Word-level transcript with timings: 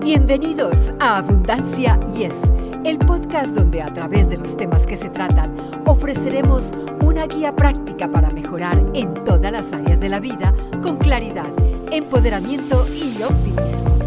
Bienvenidos 0.00 0.92
a 1.00 1.18
Abundancia 1.18 1.98
Yes, 2.14 2.36
el 2.84 2.98
podcast 2.98 3.54
donde 3.54 3.82
a 3.82 3.92
través 3.92 4.30
de 4.30 4.38
los 4.38 4.56
temas 4.56 4.86
que 4.86 4.96
se 4.96 5.10
tratan 5.10 5.82
ofreceremos 5.86 6.70
una 7.02 7.26
guía 7.26 7.54
práctica 7.54 8.08
para 8.08 8.30
mejorar 8.30 8.80
en 8.94 9.12
todas 9.24 9.50
las 9.50 9.72
áreas 9.72 9.98
de 9.98 10.08
la 10.08 10.20
vida 10.20 10.54
con 10.82 10.96
claridad, 10.98 11.48
empoderamiento 11.90 12.86
y 12.94 13.22
optimismo. 13.22 13.98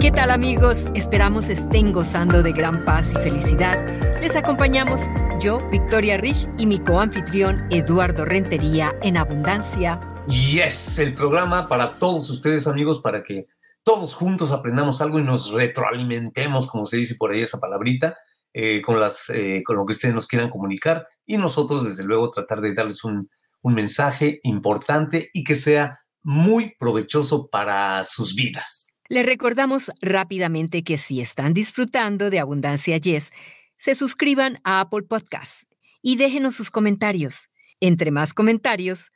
¿Qué 0.00 0.10
tal 0.10 0.30
amigos? 0.30 0.88
Esperamos 0.94 1.50
estén 1.50 1.92
gozando 1.92 2.42
de 2.42 2.52
gran 2.52 2.84
paz 2.86 3.12
y 3.12 3.18
felicidad. 3.18 3.78
Les 4.20 4.34
acompañamos 4.34 5.02
yo, 5.38 5.60
Victoria 5.70 6.16
Rich, 6.16 6.48
y 6.56 6.66
mi 6.66 6.78
coanfitrión 6.78 7.66
Eduardo 7.70 8.24
Rentería 8.24 8.94
en 9.02 9.18
Abundancia. 9.18 10.00
Yes, 10.26 10.98
el 10.98 11.14
programa 11.14 11.68
para 11.68 11.90
todos 11.92 12.30
ustedes 12.30 12.66
amigos 12.66 13.00
para 13.00 13.22
que 13.22 13.46
todos 13.90 14.14
juntos 14.14 14.52
aprendamos 14.52 15.00
algo 15.00 15.18
y 15.18 15.24
nos 15.24 15.50
retroalimentemos, 15.50 16.68
como 16.68 16.86
se 16.86 16.98
dice 16.98 17.16
por 17.16 17.32
ahí 17.32 17.40
esa 17.40 17.58
palabrita, 17.58 18.16
eh, 18.54 18.80
con, 18.82 19.00
las, 19.00 19.28
eh, 19.30 19.62
con 19.64 19.74
lo 19.74 19.84
que 19.84 19.94
ustedes 19.94 20.14
nos 20.14 20.28
quieran 20.28 20.48
comunicar 20.48 21.08
y 21.26 21.36
nosotros 21.36 21.82
desde 21.82 22.04
luego 22.04 22.30
tratar 22.30 22.60
de 22.60 22.72
darles 22.72 23.02
un, 23.02 23.28
un 23.62 23.74
mensaje 23.74 24.38
importante 24.44 25.28
y 25.32 25.42
que 25.42 25.56
sea 25.56 25.98
muy 26.22 26.76
provechoso 26.78 27.48
para 27.48 28.04
sus 28.04 28.36
vidas. 28.36 28.94
Les 29.08 29.26
recordamos 29.26 29.90
rápidamente 30.00 30.84
que 30.84 30.96
si 30.96 31.20
están 31.20 31.52
disfrutando 31.52 32.30
de 32.30 32.38
Abundancia 32.38 32.96
Yes, 32.96 33.32
se 33.76 33.96
suscriban 33.96 34.60
a 34.62 34.82
Apple 34.82 35.02
Podcasts 35.02 35.66
y 36.00 36.14
déjenos 36.14 36.54
sus 36.54 36.70
comentarios. 36.70 37.48
Entre 37.80 38.12
más 38.12 38.34
comentarios, 38.34 39.10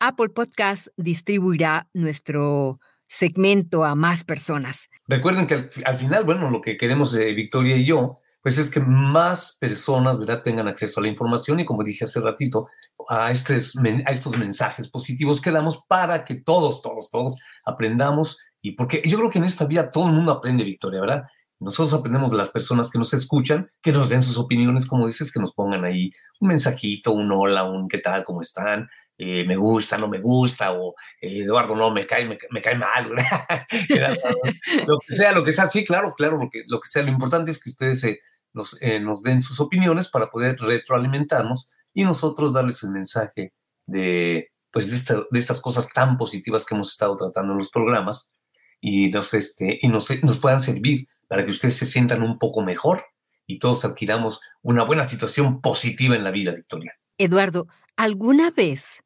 Apple 0.00 0.28
Podcasts 0.28 0.92
distribuirá 0.98 1.88
nuestro 1.94 2.78
segmento 3.08 3.84
a 3.84 3.94
más 3.94 4.22
personas. 4.24 4.88
Recuerden 5.06 5.46
que 5.46 5.68
al, 5.84 5.98
final, 5.98 6.24
bueno, 6.24 6.50
lo 6.50 6.60
que 6.60 6.76
queremos 6.76 7.16
eh, 7.16 7.32
Victoria 7.32 7.76
y 7.76 7.84
yo, 7.84 8.18
pues 8.42 8.58
es 8.58 8.70
que 8.70 8.80
más 8.80 9.56
personas, 9.58 10.18
¿verdad?, 10.18 10.42
tengan 10.42 10.68
acceso 10.68 11.00
a 11.00 11.02
la 11.02 11.08
información 11.08 11.58
y 11.58 11.64
como 11.64 11.82
dije 11.82 12.04
hace 12.04 12.20
ratito, 12.20 12.68
a, 13.08 13.30
estos, 13.30 13.74
a 13.76 14.10
estos 14.10 14.38
mensajes 14.38 14.88
positivos 14.88 15.40
que 15.40 15.50
damos 15.50 15.82
para 15.88 16.24
que 16.24 16.36
todos, 16.36 16.82
todos, 16.82 17.10
todos 17.10 17.40
aprendamos 17.64 18.38
y 18.60 18.72
porque 18.72 19.02
yo 19.04 19.18
creo 19.18 19.30
que 19.30 19.38
en 19.38 19.44
esta 19.44 19.64
vida 19.64 19.90
todo 19.90 20.08
el 20.08 20.14
mundo 20.14 20.32
aprende, 20.32 20.64
Victoria, 20.64 21.00
¿verdad? 21.00 21.24
Nosotros 21.60 21.92
aprendemos 21.94 22.30
de 22.30 22.36
las 22.36 22.50
personas 22.50 22.90
que 22.90 22.98
nos 22.98 23.12
escuchan, 23.14 23.70
que 23.82 23.92
nos 23.92 24.10
den 24.10 24.22
sus 24.22 24.38
opiniones, 24.38 24.86
como 24.86 25.06
dices, 25.06 25.32
que 25.32 25.40
nos 25.40 25.52
pongan 25.52 25.84
ahí 25.84 26.12
un 26.40 26.48
mensajito, 26.48 27.12
un 27.12 27.32
hola, 27.32 27.64
un 27.64 27.88
qué 27.88 27.98
tal, 27.98 28.22
cómo 28.24 28.42
están, 28.42 28.88
eh, 29.18 29.44
me 29.44 29.56
gusta, 29.56 29.98
no 29.98 30.06
me 30.06 30.20
gusta, 30.20 30.72
o 30.72 30.94
eh, 31.20 31.40
Eduardo 31.40 31.74
no 31.74 31.90
me 31.90 32.04
cae, 32.04 32.24
me, 32.24 32.60
cae 32.60 32.78
mal, 32.78 33.10
lo 34.86 34.98
que 35.00 35.14
sea, 35.14 35.32
lo 35.32 35.44
que 35.44 35.52
sea, 35.52 35.66
sí, 35.66 35.84
claro, 35.84 36.14
claro, 36.16 36.38
lo 36.38 36.48
que, 36.48 36.62
lo 36.68 36.78
que 36.78 36.88
sea, 36.88 37.02
lo 37.02 37.10
importante 37.10 37.50
es 37.50 37.62
que 37.62 37.70
ustedes 37.70 38.04
eh, 38.04 38.20
nos, 38.52 38.78
nos 39.02 39.22
den 39.24 39.42
sus 39.42 39.58
opiniones 39.58 40.08
para 40.08 40.30
poder 40.30 40.56
retroalimentarnos 40.60 41.68
y 41.92 42.04
nosotros 42.04 42.52
darles 42.52 42.84
el 42.84 42.90
mensaje 42.90 43.52
de, 43.86 44.52
pues, 44.70 45.04
de, 45.06 45.24
de 45.28 45.38
estas 45.38 45.60
cosas 45.60 45.92
tan 45.92 46.16
positivas 46.16 46.64
que 46.64 46.76
hemos 46.76 46.92
estado 46.92 47.16
tratando 47.16 47.52
en 47.52 47.58
los 47.58 47.70
programas 47.70 48.36
y 48.80 49.08
nos, 49.10 49.34
este, 49.34 49.80
y 49.82 49.88
nos, 49.88 50.10
nos 50.22 50.38
puedan 50.38 50.60
servir 50.60 51.08
para 51.26 51.44
que 51.44 51.50
ustedes 51.50 51.76
se 51.76 51.86
sientan 51.86 52.22
un 52.22 52.38
poco 52.38 52.62
mejor 52.62 53.04
y 53.48 53.58
todos 53.58 53.84
adquiramos 53.84 54.40
una 54.62 54.84
buena 54.84 55.02
situación 55.02 55.60
positiva 55.60 56.14
en 56.14 56.22
la 56.22 56.30
vida, 56.30 56.52
Victoria. 56.52 56.94
Eduardo, 57.16 57.66
¿alguna 57.96 58.50
vez 58.50 59.00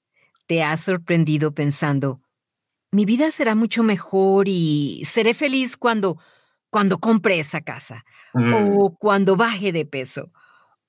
te 0.52 0.62
has 0.62 0.82
sorprendido 0.82 1.54
pensando, 1.54 2.20
mi 2.90 3.06
vida 3.06 3.30
será 3.30 3.54
mucho 3.54 3.82
mejor 3.82 4.48
y 4.48 5.02
seré 5.06 5.32
feliz 5.32 5.78
cuando, 5.78 6.18
cuando 6.68 6.98
compre 6.98 7.38
esa 7.38 7.62
casa, 7.62 8.04
mm. 8.34 8.76
o 8.76 8.94
cuando 8.98 9.34
baje 9.34 9.72
de 9.72 9.86
peso, 9.86 10.30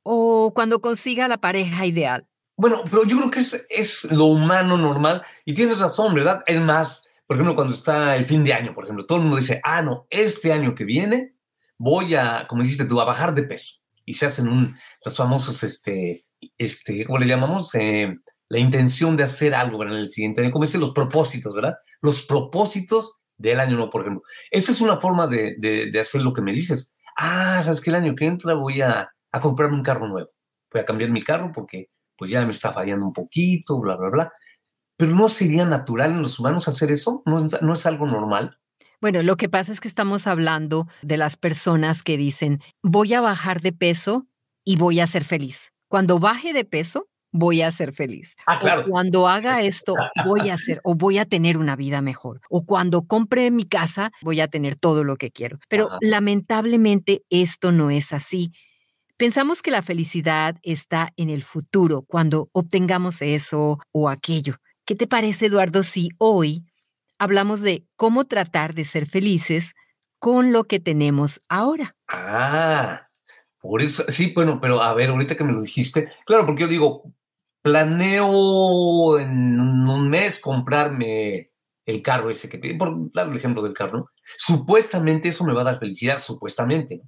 o 0.03 0.51
cuando 0.53 0.81
consiga 0.81 1.29
la 1.29 1.37
pareja 1.37 1.85
ideal? 1.85 2.27
Bueno, 2.57 2.81
pero 2.91 3.05
yo 3.05 3.15
creo 3.15 3.31
que 3.31 3.39
es, 3.39 3.65
es 3.69 4.11
lo 4.11 4.25
humano 4.25 4.77
normal 4.77 5.21
y 5.45 5.53
tienes 5.53 5.79
razón, 5.79 6.13
¿verdad? 6.13 6.43
Es 6.45 6.59
más, 6.59 7.09
por 7.25 7.37
ejemplo, 7.37 7.55
cuando 7.55 7.73
está 7.73 8.17
el 8.17 8.25
fin 8.25 8.43
de 8.43 8.53
año, 8.53 8.73
por 8.73 8.83
ejemplo, 8.83 9.05
todo 9.05 9.19
el 9.19 9.21
mundo 9.21 9.37
dice, 9.37 9.61
ah, 9.63 9.81
no, 9.81 10.07
este 10.09 10.51
año 10.51 10.75
que 10.75 10.83
viene 10.83 11.35
voy 11.77 12.15
a, 12.15 12.47
como 12.49 12.63
dijiste 12.63 12.83
tú, 12.83 12.99
a 12.99 13.05
bajar 13.05 13.33
de 13.33 13.43
peso. 13.43 13.75
Y 14.03 14.15
se 14.15 14.25
hacen 14.25 14.49
un, 14.49 14.75
los 15.05 15.15
famosos, 15.15 15.63
este, 15.63 16.25
este, 16.57 17.05
¿cómo 17.05 17.17
le 17.17 17.27
llamamos? 17.27 17.73
Eh, 17.75 18.13
la 18.53 18.59
intención 18.59 19.17
de 19.17 19.23
hacer 19.23 19.55
algo 19.55 19.81
en 19.81 19.93
el 19.93 20.11
siguiente 20.11 20.41
año, 20.41 20.51
como 20.51 20.65
dicen 20.65 20.79
los 20.79 20.93
propósitos, 20.93 21.55
¿verdad? 21.55 21.73
Los 22.03 22.21
propósitos 22.21 23.23
del 23.35 23.59
año 23.59 23.77
nuevo, 23.77 23.89
por 23.89 24.01
ejemplo. 24.01 24.21
Esa 24.51 24.71
es 24.71 24.79
una 24.79 24.97
forma 24.97 25.25
de, 25.25 25.55
de, 25.57 25.99
hacer 25.99 26.21
lo 26.21 26.33
que 26.33 26.43
me 26.43 26.53
dices. 26.53 26.95
Ah, 27.17 27.59
¿sabes 27.63 27.81
qué? 27.81 27.89
El 27.89 27.95
año 27.95 28.13
que 28.13 28.27
entra 28.27 28.53
voy 28.53 28.79
a, 28.81 29.09
a 29.31 29.39
comprarme 29.39 29.75
un 29.75 29.81
carro 29.81 30.07
nuevo. 30.07 30.29
Voy 30.71 30.81
a 30.81 30.85
cambiar 30.85 31.09
mi 31.09 31.23
carro 31.23 31.51
porque 31.51 31.87
pues 32.15 32.29
ya 32.29 32.43
me 32.43 32.51
está 32.51 32.71
fallando 32.71 33.07
un 33.07 33.13
poquito, 33.13 33.79
bla, 33.79 33.95
bla, 33.95 34.09
bla. 34.11 34.31
Pero 34.97 35.15
no 35.15 35.29
sería 35.29 35.65
natural 35.65 36.11
en 36.11 36.21
los 36.21 36.37
humanos 36.37 36.67
hacer 36.67 36.91
eso, 36.91 37.23
no 37.25 37.43
es, 37.43 37.59
no 37.59 37.73
es 37.73 37.87
algo 37.87 38.05
normal. 38.05 38.59
Bueno, 39.01 39.23
lo 39.23 39.35
que 39.35 39.49
pasa 39.49 39.71
es 39.71 39.81
que 39.81 39.87
estamos 39.87 40.27
hablando 40.27 40.87
de 41.01 41.17
las 41.17 41.37
personas 41.37 42.03
que 42.03 42.17
dicen, 42.17 42.61
voy 42.83 43.15
a 43.15 43.21
bajar 43.21 43.61
de 43.61 43.73
peso 43.73 44.27
y 44.63 44.75
voy 44.75 44.99
a 44.99 45.07
ser 45.07 45.23
feliz. 45.23 45.71
Cuando 45.87 46.19
baje 46.19 46.53
de 46.53 46.65
peso, 46.65 47.07
voy 47.33 47.61
a 47.61 47.71
ser 47.71 47.93
feliz. 47.93 48.35
Ah, 48.45 48.59
claro. 48.59 48.83
O 48.83 48.89
cuando 48.89 49.27
haga 49.27 49.61
esto, 49.63 49.95
voy 50.25 50.49
a 50.49 50.53
hacer 50.53 50.79
o 50.85 50.95
voy 50.95 51.17
a 51.17 51.25
tener 51.25 51.57
una 51.57 51.75
vida 51.75 52.01
mejor. 52.01 52.39
O 52.49 52.63
cuando 52.63 53.05
compre 53.05 53.51
mi 53.51 53.65
casa, 53.65 54.11
voy 54.21 54.39
a 54.39 54.47
tener 54.47 54.77
todo 54.77 55.03
lo 55.03 55.17
que 55.17 55.31
quiero. 55.31 55.59
Pero 55.67 55.89
lamentablemente 55.99 57.23
esto 57.29 57.73
no 57.73 57.89
es 57.89 58.13
así. 58.13 58.53
Pensamos 59.17 59.61
que 59.61 59.71
la 59.71 59.81
felicidad 59.81 60.57
está 60.63 61.11
en 61.17 61.29
el 61.29 61.43
futuro, 61.43 62.03
cuando 62.03 62.49
obtengamos 62.51 63.21
eso 63.21 63.79
o 63.91 64.09
aquello. 64.09 64.55
¿Qué 64.85 64.95
te 64.95 65.07
parece, 65.07 65.47
Eduardo, 65.47 65.83
si 65.83 66.09
hoy 66.17 66.65
hablamos 67.19 67.61
de 67.61 67.85
cómo 67.95 68.25
tratar 68.25 68.73
de 68.73 68.85
ser 68.85 69.05
felices 69.05 69.73
con 70.19 70.51
lo 70.51 70.65
que 70.65 70.79
tenemos 70.79 71.41
ahora? 71.47 71.95
Ah, 72.09 73.03
por 73.61 73.81
eso, 73.81 74.03
sí, 74.09 74.33
bueno, 74.35 74.59
pero 74.59 74.81
a 74.81 74.93
ver, 74.93 75.09
ahorita 75.09 75.37
que 75.37 75.43
me 75.45 75.53
lo 75.53 75.61
dijiste, 75.61 76.11
claro, 76.25 76.45
porque 76.45 76.63
yo 76.63 76.67
digo, 76.67 77.13
planeo 77.63 79.19
en 79.19 79.59
un 79.59 80.09
mes 80.09 80.39
comprarme 80.39 81.51
el 81.85 82.01
carro 82.01 82.29
ese 82.29 82.49
que 82.49 82.57
tiene, 82.57 82.77
por 82.77 83.11
dar 83.11 83.29
el 83.29 83.37
ejemplo 83.37 83.63
del 83.63 83.73
carro, 83.73 83.99
¿no? 83.99 84.05
Supuestamente 84.37 85.29
eso 85.29 85.45
me 85.45 85.53
va 85.53 85.61
a 85.61 85.65
dar 85.65 85.79
felicidad, 85.79 86.19
supuestamente. 86.19 87.01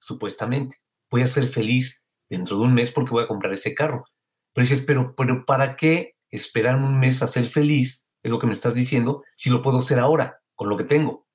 Supuestamente. 0.00 0.78
Voy 1.10 1.22
a 1.22 1.26
ser 1.26 1.48
feliz 1.48 2.04
dentro 2.28 2.58
de 2.58 2.64
un 2.64 2.74
mes 2.74 2.90
porque 2.90 3.10
voy 3.10 3.24
a 3.24 3.28
comprar 3.28 3.52
ese 3.52 3.74
carro. 3.74 4.04
Pero 4.52 4.64
dices, 4.64 4.84
pero, 4.86 5.14
pero 5.14 5.44
¿para 5.44 5.76
qué 5.76 6.14
esperarme 6.30 6.86
un 6.86 6.98
mes 6.98 7.22
a 7.22 7.26
ser 7.26 7.46
feliz? 7.46 8.06
Es 8.22 8.30
lo 8.30 8.38
que 8.38 8.46
me 8.46 8.52
estás 8.52 8.74
diciendo, 8.74 9.22
si 9.36 9.50
lo 9.50 9.62
puedo 9.62 9.78
hacer 9.78 9.98
ahora, 9.98 10.40
con 10.54 10.68
lo 10.68 10.76
que 10.76 10.84
tengo. 10.84 11.26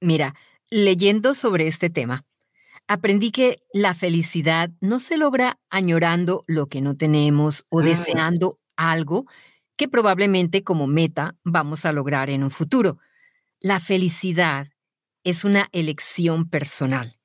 Mira, 0.00 0.34
leyendo 0.70 1.34
sobre 1.34 1.66
este 1.68 1.90
tema, 1.90 2.24
aprendí 2.90 3.30
que 3.30 3.62
la 3.72 3.94
felicidad 3.94 4.68
no 4.80 4.98
se 4.98 5.16
logra 5.16 5.60
añorando 5.70 6.42
lo 6.48 6.66
que 6.66 6.80
no 6.80 6.96
tenemos 6.96 7.64
o 7.68 7.82
mm. 7.82 7.84
deseando 7.84 8.58
algo 8.74 9.26
que 9.76 9.86
probablemente 9.86 10.64
como 10.64 10.88
meta 10.88 11.36
vamos 11.44 11.86
a 11.86 11.92
lograr 11.92 12.30
en 12.30 12.42
un 12.42 12.50
futuro. 12.50 12.98
La 13.60 13.78
felicidad 13.78 14.70
es 15.22 15.44
una 15.44 15.68
elección 15.70 16.50
personal. 16.50 17.16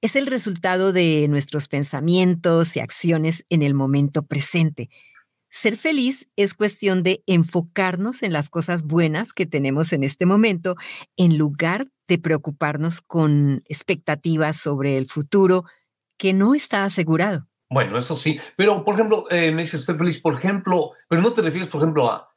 Es 0.00 0.14
el 0.14 0.28
resultado 0.28 0.92
de 0.92 1.26
nuestros 1.28 1.66
pensamientos 1.66 2.76
y 2.76 2.80
acciones 2.80 3.44
en 3.50 3.64
el 3.64 3.74
momento 3.74 4.22
presente. 4.22 4.90
Ser 5.50 5.76
feliz 5.76 6.28
es 6.36 6.54
cuestión 6.54 7.02
de 7.02 7.24
enfocarnos 7.26 8.22
en 8.22 8.32
las 8.32 8.48
cosas 8.48 8.84
buenas 8.84 9.32
que 9.32 9.46
tenemos 9.46 9.92
en 9.92 10.04
este 10.04 10.24
momento 10.24 10.76
en 11.16 11.36
lugar 11.36 11.88
de 12.10 12.18
preocuparnos 12.18 13.00
con 13.00 13.62
expectativas 13.68 14.56
sobre 14.56 14.96
el 14.96 15.06
futuro 15.06 15.64
que 16.18 16.32
no 16.32 16.54
está 16.54 16.84
asegurado. 16.84 17.46
Bueno, 17.70 17.96
eso 17.96 18.16
sí, 18.16 18.40
pero 18.56 18.84
por 18.84 18.96
ejemplo, 18.96 19.26
eh, 19.30 19.52
me 19.52 19.62
dices 19.62 19.84
ser 19.84 19.96
feliz, 19.96 20.20
por 20.20 20.34
ejemplo, 20.34 20.90
pero 21.08 21.22
no 21.22 21.32
te 21.32 21.40
refieres, 21.40 21.68
por 21.68 21.80
ejemplo, 21.80 22.10
a, 22.10 22.28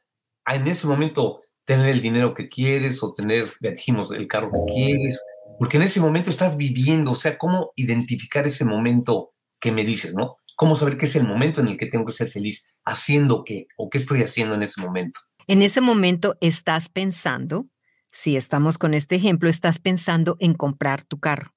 en 0.46 0.66
ese 0.68 0.86
momento 0.86 1.42
tener 1.64 1.88
el 1.88 2.00
dinero 2.00 2.34
que 2.34 2.48
quieres 2.48 3.02
o 3.02 3.12
tener, 3.12 3.52
ya 3.60 3.70
dijimos, 3.70 4.12
el 4.12 4.28
carro 4.28 4.52
que 4.52 4.72
quieres, 4.72 5.20
porque 5.58 5.76
en 5.76 5.82
ese 5.82 6.00
momento 6.00 6.30
estás 6.30 6.56
viviendo, 6.56 7.10
o 7.10 7.16
sea, 7.16 7.36
cómo 7.36 7.72
identificar 7.74 8.46
ese 8.46 8.64
momento 8.64 9.32
que 9.60 9.72
me 9.72 9.84
dices, 9.84 10.14
¿no? 10.14 10.36
¿Cómo 10.54 10.76
saber 10.76 10.96
qué 10.96 11.06
es 11.06 11.16
el 11.16 11.26
momento 11.26 11.60
en 11.60 11.66
el 11.66 11.76
que 11.76 11.86
tengo 11.86 12.04
que 12.04 12.12
ser 12.12 12.28
feliz? 12.28 12.72
¿Haciendo 12.84 13.42
qué? 13.44 13.66
¿O 13.76 13.90
qué 13.90 13.98
estoy 13.98 14.22
haciendo 14.22 14.54
en 14.54 14.62
ese 14.62 14.80
momento? 14.80 15.18
En 15.48 15.62
ese 15.62 15.80
momento 15.80 16.36
estás 16.40 16.88
pensando, 16.88 17.66
si 18.14 18.36
estamos 18.36 18.78
con 18.78 18.94
este 18.94 19.16
ejemplo, 19.16 19.50
estás 19.50 19.80
pensando 19.80 20.36
en 20.38 20.54
comprar 20.54 21.04
tu 21.04 21.18
carro. 21.18 21.52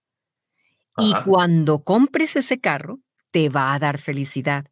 Y 0.97 1.13
cuando 1.23 1.83
compres 1.83 2.35
ese 2.35 2.59
carro, 2.59 2.99
te 3.29 3.49
va 3.49 3.75
a 3.75 3.79
dar 3.79 3.99
felicidad. 3.99 4.65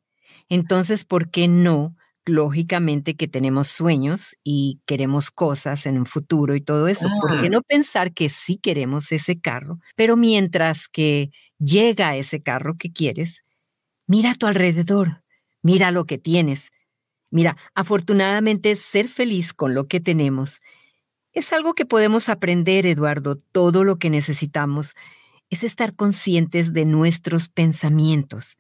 Entonces, 0.49 1.05
¿por 1.05 1.29
qué 1.29 1.47
no 1.47 1.95
lógicamente 2.25 3.15
que 3.15 3.27
tenemos 3.27 3.67
sueños 3.67 4.35
y 4.43 4.81
queremos 4.87 5.29
cosas 5.29 5.85
en 5.85 5.99
un 5.99 6.07
futuro 6.07 6.55
y 6.55 6.61
todo 6.61 6.87
eso. 6.87 7.07
¿Por 7.21 7.39
qué 7.39 7.49
no 7.49 7.61
pensar 7.61 8.13
que 8.13 8.29
sí 8.29 8.57
queremos 8.57 9.11
ese 9.11 9.39
carro? 9.39 9.79
Pero 9.95 10.17
mientras 10.17 10.87
que 10.87 11.29
llega 11.59 12.15
ese 12.15 12.41
carro 12.41 12.77
que 12.77 12.91
quieres, 12.91 13.43
mira 14.07 14.31
a 14.31 14.35
tu 14.35 14.47
alrededor, 14.47 15.23
mira 15.61 15.91
lo 15.91 16.05
que 16.05 16.17
tienes. 16.17 16.71
Mira, 17.29 17.57
afortunadamente 17.75 18.75
ser 18.75 19.07
feliz 19.07 19.53
con 19.53 19.75
lo 19.75 19.87
que 19.87 19.99
tenemos 19.99 20.61
es 21.35 21.51
algo 21.53 21.73
que 21.73 21.85
podemos 21.85 22.29
aprender, 22.29 22.85
Eduardo. 22.85 23.37
Todo 23.51 23.83
lo 23.83 23.97
que 23.99 24.09
necesitamos 24.09 24.95
es 25.49 25.63
estar 25.63 25.93
conscientes 25.93 26.73
de 26.73 26.85
nuestros 26.85 27.49
pensamientos. 27.49 28.57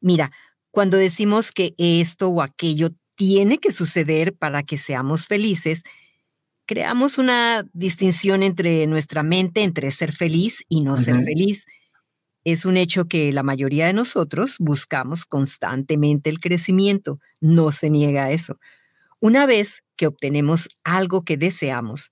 Mira, 0.00 0.32
cuando 0.70 0.96
decimos 0.96 1.52
que 1.52 1.74
esto 1.78 2.30
o 2.30 2.42
aquello 2.42 2.90
tiene 3.14 3.58
que 3.58 3.72
suceder 3.72 4.34
para 4.34 4.62
que 4.64 4.78
seamos 4.78 5.28
felices, 5.28 5.84
creamos 6.66 7.18
una 7.18 7.68
distinción 7.74 8.42
entre 8.42 8.86
nuestra 8.86 9.22
mente, 9.22 9.62
entre 9.62 9.90
ser 9.90 10.10
feliz 10.10 10.64
y 10.68 10.80
no 10.80 10.96
ser 10.96 11.22
feliz. 11.24 11.66
Es 12.42 12.64
un 12.64 12.76
hecho 12.78 13.06
que 13.06 13.32
la 13.32 13.42
mayoría 13.42 13.86
de 13.86 13.92
nosotros 13.92 14.56
buscamos 14.58 15.26
constantemente 15.26 16.30
el 16.30 16.40
crecimiento, 16.40 17.20
no 17.40 17.70
se 17.70 17.90
niega 17.90 18.24
a 18.24 18.30
eso. 18.32 18.58
Una 19.20 19.46
vez 19.46 19.82
que 19.96 20.06
obtenemos 20.06 20.68
algo 20.84 21.22
que 21.22 21.36
deseamos, 21.36 22.10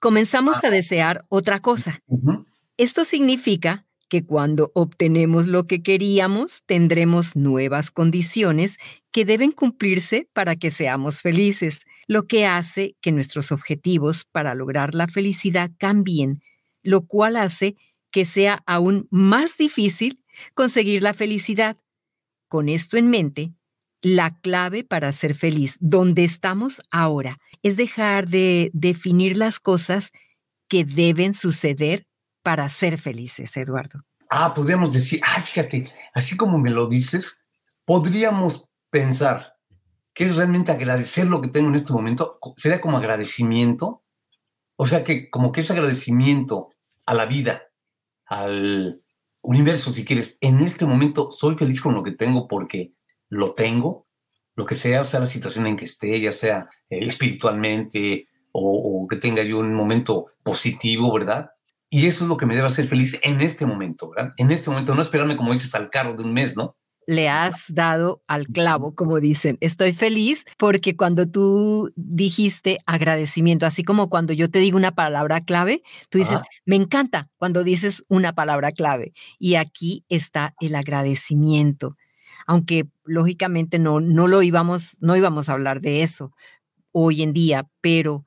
comenzamos 0.00 0.62
a 0.64 0.70
desear 0.70 1.24
otra 1.28 1.60
cosa. 1.60 2.00
Esto 2.76 3.04
significa 3.04 3.86
que 4.08 4.26
cuando 4.26 4.72
obtenemos 4.74 5.46
lo 5.46 5.66
que 5.66 5.82
queríamos, 5.82 6.64
tendremos 6.66 7.36
nuevas 7.36 7.92
condiciones 7.92 8.78
que 9.12 9.24
deben 9.24 9.52
cumplirse 9.52 10.28
para 10.32 10.56
que 10.56 10.70
seamos 10.70 11.20
felices, 11.20 11.82
lo 12.08 12.26
que 12.26 12.44
hace 12.44 12.96
que 13.00 13.12
nuestros 13.12 13.52
objetivos 13.52 14.24
para 14.24 14.54
lograr 14.56 14.96
la 14.96 15.06
felicidad 15.06 15.70
cambien, 15.78 16.42
lo 16.82 17.06
cual 17.06 17.36
hace 17.36 17.76
que 18.10 18.24
sea 18.24 18.62
aún 18.66 19.06
más 19.10 19.56
difícil 19.56 20.24
conseguir 20.54 21.04
la 21.04 21.14
felicidad. 21.14 21.76
Con 22.48 22.68
esto 22.68 22.96
en 22.96 23.10
mente, 23.10 23.52
la 24.02 24.38
clave 24.40 24.84
para 24.84 25.12
ser 25.12 25.34
feliz, 25.34 25.76
donde 25.80 26.24
estamos 26.24 26.82
ahora, 26.90 27.38
es 27.62 27.76
dejar 27.76 28.28
de 28.28 28.70
definir 28.72 29.36
las 29.36 29.60
cosas 29.60 30.12
que 30.68 30.84
deben 30.84 31.34
suceder 31.34 32.06
para 32.42 32.68
ser 32.68 32.98
felices, 32.98 33.56
Eduardo. 33.56 34.04
Ah, 34.30 34.54
podríamos 34.54 34.92
decir, 34.92 35.20
ah, 35.24 35.40
fíjate, 35.42 35.90
así 36.14 36.36
como 36.36 36.58
me 36.58 36.70
lo 36.70 36.86
dices, 36.86 37.42
podríamos 37.84 38.68
pensar 38.90 39.54
que 40.14 40.24
es 40.24 40.36
realmente 40.36 40.72
agradecer 40.72 41.26
lo 41.26 41.40
que 41.40 41.48
tengo 41.48 41.68
en 41.68 41.74
este 41.74 41.92
momento, 41.92 42.38
sería 42.56 42.80
como 42.80 42.98
agradecimiento, 42.98 44.04
o 44.76 44.86
sea 44.86 45.04
que 45.04 45.30
como 45.30 45.52
que 45.52 45.60
es 45.60 45.70
agradecimiento 45.70 46.70
a 47.06 47.14
la 47.14 47.26
vida, 47.26 47.62
al 48.26 49.02
universo, 49.42 49.92
si 49.92 50.04
quieres, 50.04 50.38
en 50.40 50.60
este 50.60 50.86
momento 50.86 51.30
soy 51.30 51.56
feliz 51.56 51.80
con 51.80 51.94
lo 51.94 52.02
que 52.02 52.12
tengo 52.12 52.48
porque 52.48 52.94
lo 53.30 53.54
tengo, 53.54 54.06
lo 54.56 54.66
que 54.66 54.74
sea, 54.74 55.00
o 55.00 55.04
sea, 55.04 55.20
la 55.20 55.26
situación 55.26 55.66
en 55.66 55.76
que 55.76 55.86
esté, 55.86 56.20
ya 56.20 56.32
sea 56.32 56.68
eh, 56.90 57.06
espiritualmente 57.06 58.28
o, 58.52 59.02
o 59.02 59.08
que 59.08 59.16
tenga 59.16 59.42
yo 59.42 59.58
un 59.58 59.74
momento 59.74 60.26
positivo, 60.42 61.10
¿verdad? 61.14 61.50
Y 61.88 62.06
eso 62.06 62.24
es 62.24 62.28
lo 62.28 62.36
que 62.36 62.46
me 62.46 62.54
debe 62.54 62.68
hacer 62.68 62.86
feliz 62.86 63.18
en 63.22 63.40
este 63.40 63.66
momento, 63.66 64.10
¿verdad? 64.10 64.32
En 64.36 64.52
este 64.52 64.70
momento, 64.70 64.94
no 64.94 65.02
esperarme, 65.02 65.36
como 65.36 65.52
dices, 65.52 65.74
al 65.74 65.90
carro 65.90 66.14
de 66.14 66.22
un 66.22 66.32
mes, 66.32 66.56
¿no? 66.56 66.76
Le 67.06 67.28
has 67.28 67.64
dado 67.74 68.22
al 68.28 68.46
clavo, 68.46 68.94
como 68.94 69.18
dicen. 69.18 69.58
Estoy 69.60 69.92
feliz 69.92 70.44
porque 70.56 70.94
cuando 70.96 71.28
tú 71.28 71.90
dijiste 71.96 72.78
agradecimiento, 72.86 73.66
así 73.66 73.82
como 73.82 74.08
cuando 74.08 74.32
yo 74.32 74.48
te 74.48 74.60
digo 74.60 74.76
una 74.76 74.92
palabra 74.92 75.40
clave, 75.40 75.82
tú 76.10 76.18
dices, 76.18 76.36
Ajá. 76.36 76.46
me 76.64 76.76
encanta 76.76 77.28
cuando 77.38 77.64
dices 77.64 78.04
una 78.06 78.32
palabra 78.34 78.70
clave. 78.70 79.12
Y 79.40 79.56
aquí 79.56 80.04
está 80.08 80.54
el 80.60 80.76
agradecimiento. 80.76 81.96
Aunque 82.50 82.88
lógicamente 83.04 83.78
no, 83.78 84.00
no 84.00 84.26
lo 84.26 84.42
íbamos, 84.42 84.96
no 85.00 85.14
íbamos 85.14 85.48
a 85.48 85.52
hablar 85.52 85.80
de 85.80 86.02
eso 86.02 86.32
hoy 86.90 87.22
en 87.22 87.32
día, 87.32 87.70
pero 87.80 88.24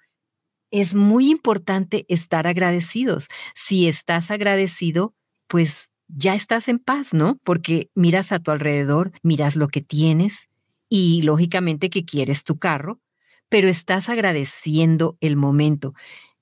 es 0.72 0.96
muy 0.96 1.30
importante 1.30 2.06
estar 2.08 2.48
agradecidos. 2.48 3.28
Si 3.54 3.86
estás 3.86 4.32
agradecido, 4.32 5.14
pues 5.50 5.90
ya 6.08 6.36
estás 6.36 6.70
en 6.70 6.80
paz, 6.80 7.14
¿no? 7.14 7.38
Porque 7.44 7.90
miras 7.96 8.32
a 8.32 8.40
tu 8.40 8.52
alrededor, 8.52 9.12
miras 9.24 9.58
lo 9.58 9.68
que 9.68 9.82
tienes 9.82 10.48
y 10.88 11.22
lógicamente 11.24 11.90
que 11.90 12.06
quieres 12.06 12.46
tu 12.46 12.58
carro, 12.58 13.02
pero 13.50 13.68
estás 13.68 14.08
agradeciendo 14.08 15.18
el 15.20 15.36
momento. 15.36 15.96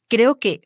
Creo 0.07 0.38
que 0.38 0.62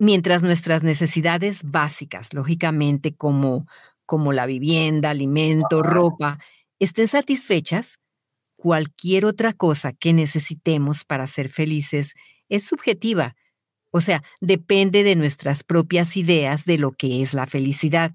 mientras 0.00 0.42
nuestras 0.42 0.82
necesidades 0.82 1.60
básicas, 1.62 2.34
lógicamente 2.34 3.14
como 3.14 3.68
como 4.06 4.32
la 4.32 4.46
vivienda, 4.46 5.10
alimento, 5.10 5.82
ropa, 5.82 6.38
estén 6.78 7.08
satisfechas, 7.08 7.98
cualquier 8.56 9.24
otra 9.24 9.52
cosa 9.52 9.92
que 9.92 10.12
necesitemos 10.12 11.04
para 11.04 11.26
ser 11.26 11.48
felices 11.48 12.14
es 12.48 12.64
subjetiva. 12.64 13.34
O 13.90 14.00
sea, 14.00 14.22
depende 14.40 15.02
de 15.02 15.16
nuestras 15.16 15.64
propias 15.64 16.16
ideas 16.16 16.64
de 16.64 16.78
lo 16.78 16.92
que 16.92 17.22
es 17.22 17.34
la 17.34 17.46
felicidad. 17.46 18.14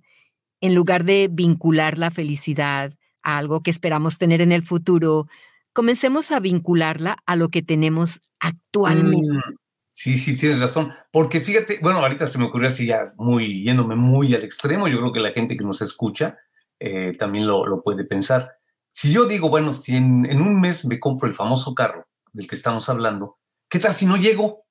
En 0.62 0.74
lugar 0.74 1.04
de 1.04 1.30
vincular 1.31 1.98
la 1.98 2.12
felicidad 2.12 2.95
a 3.22 3.38
algo 3.38 3.62
que 3.62 3.72
esperamos 3.72 4.18
tener 4.18 4.42
en 4.42 4.51
el 4.51 4.63
futuro, 4.63 5.28
comencemos 5.74 6.31
a 6.31 6.40
vincularla 6.40 7.18
a 7.25 7.36
lo 7.36 7.50
que 7.50 7.62
tenemos 7.62 8.22
actualmente. 8.40 9.22
Mm, 9.22 9.56
sí, 9.97 10.17
sí, 10.19 10.38
tienes 10.38 10.61
razón. 10.61 10.94
Porque 11.11 11.41
fíjate, 11.41 11.79
bueno, 11.81 11.99
ahorita 11.99 12.27
se 12.27 12.38
me 12.38 12.45
ocurrió 12.45 12.67
así 12.67 12.85
ya 12.85 13.13
muy, 13.17 13.63
yéndome 13.63 13.95
muy 13.95 14.35
al 14.35 14.44
extremo. 14.44 14.88
Yo 14.88 14.99
creo 14.99 15.11
que 15.11 15.19
la 15.19 15.31
gente 15.31 15.57
que 15.57 15.63
nos 15.63 15.81
escucha 15.81 16.38
eh, 16.79 17.13
también 17.17 17.47
lo, 17.47 17.65
lo 17.65 17.81
puede 17.81 18.05
pensar. 18.05 18.51
Si 18.91 19.11
yo 19.11 19.25
digo, 19.25 19.49
bueno, 19.49 19.73
si 19.73 19.95
en, 19.95 20.25
en 20.29 20.41
un 20.41 20.61
mes 20.61 20.85
me 20.85 20.99
compro 20.99 21.27
el 21.27 21.35
famoso 21.35 21.73
carro 21.73 22.07
del 22.31 22.47
que 22.47 22.55
estamos 22.55 22.88
hablando, 22.89 23.39
¿qué 23.67 23.79
tal 23.79 23.94
si 23.94 24.05
no 24.05 24.17
llego? 24.17 24.65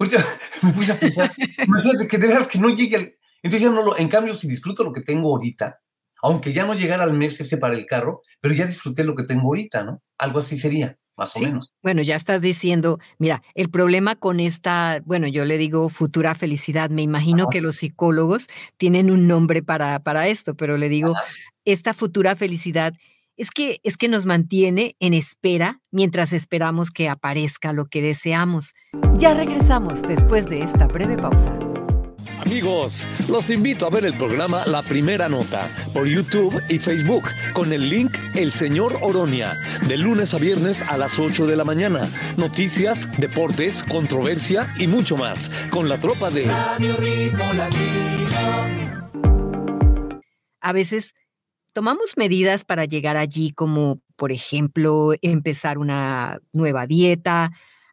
Ahorita 0.00 0.24
me 0.62 0.72
puse 0.72 0.92
a 0.92 0.98
pensar, 0.98 1.32
imagínate 1.64 2.08
que 2.08 2.18
de 2.18 2.26
veras 2.26 2.48
que 2.48 2.58
no 2.58 2.68
llegue 2.68 2.96
al... 2.96 3.14
Entonces 3.44 3.62
ya 3.68 3.74
no 3.74 3.82
lo... 3.82 3.96
En 3.96 4.08
cambio, 4.08 4.34
si 4.34 4.48
disfruto 4.48 4.82
lo 4.82 4.92
que 4.92 5.02
tengo 5.02 5.30
ahorita, 5.30 5.80
aunque 6.20 6.52
ya 6.52 6.64
no 6.64 6.74
llegara 6.74 7.04
al 7.04 7.12
mes 7.12 7.40
ese 7.40 7.58
para 7.58 7.74
el 7.74 7.86
carro, 7.86 8.22
pero 8.40 8.54
ya 8.54 8.66
disfruté 8.66 9.04
lo 9.04 9.14
que 9.14 9.24
tengo 9.24 9.48
ahorita, 9.48 9.84
¿no? 9.84 10.02
Algo 10.18 10.40
así 10.40 10.58
sería, 10.58 10.98
más 11.16 11.34
o 11.36 11.38
Sí, 11.38 11.46
menos. 11.46 11.72
bueno, 11.82 12.02
ya 12.02 12.16
estás 12.16 12.40
diciendo, 12.40 12.98
mira, 13.18 13.42
el 13.54 13.70
problema 13.70 14.16
con 14.16 14.40
esta, 14.40 15.00
bueno, 15.04 15.26
yo 15.28 15.44
le 15.44 15.58
digo 15.58 15.88
futura 15.88 16.34
felicidad, 16.34 16.90
me 16.90 17.02
imagino 17.02 17.44
Ajá. 17.44 17.50
que 17.50 17.60
los 17.60 17.76
psicólogos 17.76 18.48
tienen 18.76 19.10
un 19.10 19.26
nombre 19.28 19.62
para, 19.62 19.98
para 20.00 20.28
esto, 20.28 20.54
pero 20.56 20.76
le 20.76 20.88
digo, 20.88 21.16
Ajá. 21.16 21.24
esta 21.64 21.94
futura 21.94 22.36
felicidad 22.36 22.94
es 23.36 23.50
que, 23.50 23.80
es 23.82 23.96
que 23.96 24.08
nos 24.08 24.26
mantiene 24.26 24.94
en 25.00 25.14
espera 25.14 25.80
mientras 25.90 26.32
esperamos 26.32 26.90
que 26.90 27.08
aparezca 27.08 27.72
lo 27.72 27.86
que 27.86 28.02
deseamos. 28.02 28.74
Ya 29.16 29.32
regresamos 29.34 30.02
después 30.02 30.48
de 30.48 30.62
esta 30.62 30.86
breve 30.86 31.16
pausa. 31.16 31.58
Amigos, 32.44 33.08
los 33.28 33.50
invito 33.50 33.86
a 33.86 33.90
ver 33.90 34.04
el 34.04 34.14
programa 34.14 34.66
La 34.66 34.82
Primera 34.82 35.28
Nota 35.28 35.70
por 35.94 36.08
YouTube 36.08 36.60
y 36.68 36.80
Facebook 36.80 37.22
con 37.52 37.72
el 37.72 37.88
link 37.88 38.16
El 38.34 38.50
Señor 38.50 38.98
Oronia, 39.00 39.56
de 39.86 39.96
lunes 39.96 40.34
a 40.34 40.38
viernes 40.38 40.82
a 40.82 40.98
las 40.98 41.20
8 41.20 41.46
de 41.46 41.54
la 41.54 41.62
mañana. 41.62 42.10
Noticias, 42.36 43.06
deportes, 43.16 43.84
controversia 43.84 44.66
y 44.76 44.88
mucho 44.88 45.16
más 45.16 45.52
con 45.70 45.88
la 45.88 45.98
tropa 45.98 46.30
de 46.30 46.50
A 50.60 50.72
veces 50.72 51.14
tomamos 51.72 52.16
medidas 52.16 52.64
para 52.64 52.86
llegar 52.86 53.16
allí, 53.16 53.52
como 53.52 54.00
por 54.16 54.32
ejemplo 54.32 55.12
empezar 55.22 55.78
una 55.78 56.40
nueva 56.52 56.88
dieta, 56.88 57.52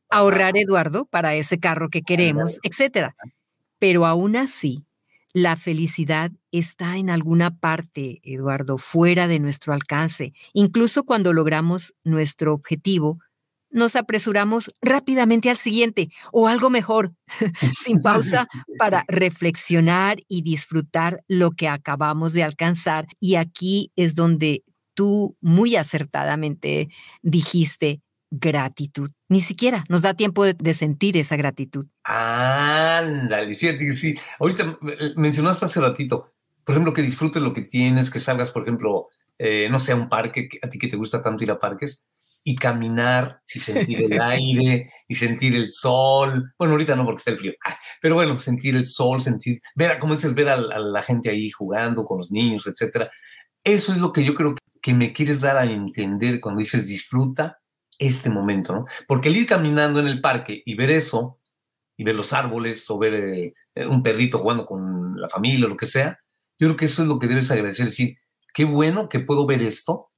ahorrar, 0.10 0.58
Eduardo, 0.58 1.06
para 1.06 1.36
ese 1.36 1.60
carro 1.60 1.90
que 1.90 2.02
queremos, 2.02 2.58
etcétera. 2.64 3.16
Pero 3.80 4.06
aún 4.06 4.36
así, 4.36 4.86
la 5.34 5.56
felicidad 5.56 6.32
está 6.52 6.98
en 6.98 7.10
alguna 7.10 7.58
parte, 7.60 8.20
Eduardo, 8.24 8.78
fuera 8.78 9.28
de 9.28 9.40
nuestro 9.40 9.74
alcance. 9.74 10.34
Incluso 10.54 11.04
cuando 11.04 11.34
logramos 11.34 11.94
nuestro 12.04 12.54
objetivo, 12.54 13.20
nos 13.72 13.96
apresuramos 13.96 14.72
rápidamente 14.82 15.50
al 15.50 15.58
siguiente 15.58 16.10
o 16.32 16.48
algo 16.48 16.70
mejor, 16.70 17.14
sin 17.78 18.02
pausa 18.02 18.48
para 18.78 19.06
reflexionar 19.08 20.18
y 20.28 20.42
disfrutar 20.42 21.24
lo 21.28 21.52
que 21.52 21.68
acabamos 21.68 22.34
de 22.34 22.44
alcanzar. 22.44 23.08
Y 23.20 23.36
aquí 23.36 23.92
es 23.96 24.16
donde 24.16 24.64
tú 24.96 25.38
muy 25.40 25.76
acertadamente 25.76 26.90
dijiste 27.22 28.02
gratitud. 28.32 29.12
Ni 29.28 29.42
siquiera 29.42 29.84
nos 29.90 30.02
da 30.02 30.14
tiempo 30.14 30.44
de, 30.44 30.54
de 30.54 30.74
sentir 30.74 31.18
esa 31.18 31.36
gratitud. 31.36 31.88
Ándale, 32.04 33.54
fíjate 33.54 33.86
que 33.86 33.92
sí. 33.92 34.16
Ahorita 34.40 34.78
eh, 34.88 35.14
mencionaste 35.16 35.66
hace 35.66 35.82
ratito, 35.82 36.34
por 36.64 36.74
ejemplo, 36.74 36.94
que 36.94 37.02
disfrutes 37.02 37.42
lo 37.42 37.54
que 37.54 37.62
tienes, 37.62 38.12
que 38.12 38.20
salgas, 38.20 38.52
por 38.52 38.64
ejemplo, 38.64 39.08
eh, 39.38 39.68
no 39.70 39.80
sé, 39.80 39.94
a 39.94 39.96
un 39.96 40.10
parque, 40.10 40.48
que- 40.48 40.60
a 40.62 40.70
ti 40.70 40.78
que 40.78 40.88
te 40.88 40.98
gusta 40.98 41.22
tanto 41.22 41.44
ir 41.44 41.52
a 41.52 41.60
parques, 41.60 42.08
y 42.44 42.56
caminar 42.56 43.42
y 43.54 43.60
sentir 43.60 44.02
el 44.02 44.20
aire 44.22 44.92
y 45.08 45.16
sentir 45.16 45.56
el 45.56 45.72
sol. 45.72 46.54
Bueno, 46.58 46.74
ahorita 46.74 46.96
no 46.96 47.06
porque 47.06 47.20
está 47.20 47.32
el 47.32 47.40
frío, 47.40 47.54
ah, 47.66 47.78
pero 48.02 48.16
bueno, 48.16 48.38
sentir 48.38 48.76
el 48.76 48.86
sol, 48.86 49.22
sentir, 49.22 49.62
ver, 49.76 50.00
como 50.00 50.16
dices, 50.16 50.34
ver 50.34 50.50
a, 50.50 50.58
la 50.58 51.02
gente 51.02 51.30
ahí 51.30 51.52
jugando 51.52 52.06
con 52.06 52.18
los 52.18 52.32
niños, 52.32 52.66
etcétera. 52.68 53.12
Eso 53.64 53.92
es 53.92 53.98
lo 54.00 54.14
que 54.14 54.24
yo 54.24 54.34
creo 54.36 54.56
que 54.82 54.94
me 54.94 55.12
quieres 55.14 55.42
dar 55.42 55.58
a 55.58 55.66
entender 55.66 56.40
cuando 56.40 56.60
dices 56.60 56.88
disfruta 56.88 57.59
este 58.00 58.30
momento, 58.30 58.74
¿no? 58.74 58.86
Porque 59.08 59.30
el 59.30 59.38
ir 59.38 59.46
caminando 59.46 60.00
en 60.00 60.08
el 60.08 60.22
parque 60.22 60.64
y 60.66 60.76
ver 60.76 60.90
eso, 60.90 61.40
y 61.98 62.04
ver 62.04 62.16
los 62.16 62.34
árboles, 62.34 62.90
o 62.90 62.98
ver 62.98 63.14
eh, 63.14 63.54
un 63.88 64.02
perrito 64.02 64.40
jugando 64.40 64.66
con 64.66 65.20
la 65.20 65.30
familia 65.30 65.66
o 65.66 65.70
lo 65.70 65.78
que 65.78 65.86
sea, 65.86 66.18
yo 66.58 66.68
creo 66.68 66.78
que 66.78 66.86
eso 66.86 67.04
es 67.04 67.10
lo 67.10 67.20
que 67.20 67.28
debes 67.28 67.52
agradecer, 67.52 67.86
decir, 67.86 68.18
qué 68.54 68.66
bueno 68.66 69.10
que 69.10 69.20
puedo 69.20 69.46
ver 69.46 69.62
esto, 69.62 70.10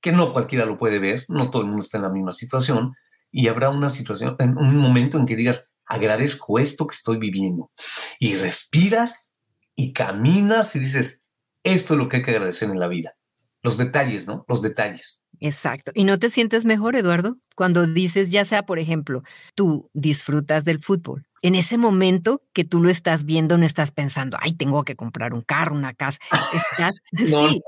que 0.00 0.12
no 0.12 0.32
cualquiera 0.32 0.66
lo 0.66 0.78
puede 0.78 0.98
ver, 0.98 1.24
no 1.28 1.50
todo 1.50 1.62
el 1.62 1.68
mundo 1.68 1.82
está 1.82 1.98
en 1.98 2.04
la 2.04 2.10
misma 2.10 2.32
situación, 2.32 2.94
y 3.30 3.48
habrá 3.48 3.70
una 3.70 3.88
situación, 3.88 4.36
en 4.38 4.56
un 4.58 4.76
momento 4.76 5.16
en 5.16 5.26
que 5.26 5.36
digas, 5.36 5.70
agradezco 5.86 6.58
esto 6.58 6.86
que 6.86 6.94
estoy 6.94 7.18
viviendo, 7.18 7.70
y 8.18 8.36
respiras 8.36 9.36
y 9.74 9.92
caminas 9.92 10.74
y 10.74 10.80
dices, 10.80 11.24
esto 11.62 11.94
es 11.94 11.98
lo 11.98 12.08
que 12.08 12.18
hay 12.18 12.22
que 12.22 12.32
agradecer 12.32 12.70
en 12.70 12.80
la 12.80 12.88
vida. 12.88 13.14
Los 13.62 13.78
detalles, 13.78 14.26
¿no? 14.26 14.44
Los 14.48 14.62
detalles. 14.62 15.26
Exacto. 15.40 15.92
¿Y 15.94 16.04
no 16.04 16.18
te 16.18 16.30
sientes 16.30 16.64
mejor, 16.64 16.96
Eduardo? 16.96 17.36
Cuando 17.54 17.86
dices, 17.86 18.30
ya 18.30 18.44
sea, 18.44 18.64
por 18.64 18.78
ejemplo, 18.78 19.22
tú 19.54 19.88
disfrutas 19.94 20.64
del 20.64 20.82
fútbol. 20.82 21.24
En 21.42 21.54
ese 21.54 21.78
momento 21.78 22.42
que 22.52 22.64
tú 22.64 22.82
lo 22.82 22.90
estás 22.90 23.24
viendo, 23.24 23.58
no 23.58 23.64
estás 23.64 23.92
pensando, 23.92 24.36
ay, 24.40 24.54
tengo 24.54 24.84
que 24.84 24.96
comprar 24.96 25.34
un 25.34 25.42
carro, 25.42 25.76
una 25.76 25.94
casa. 25.94 26.18
Estás, 26.52 26.94
sí, 27.16 27.62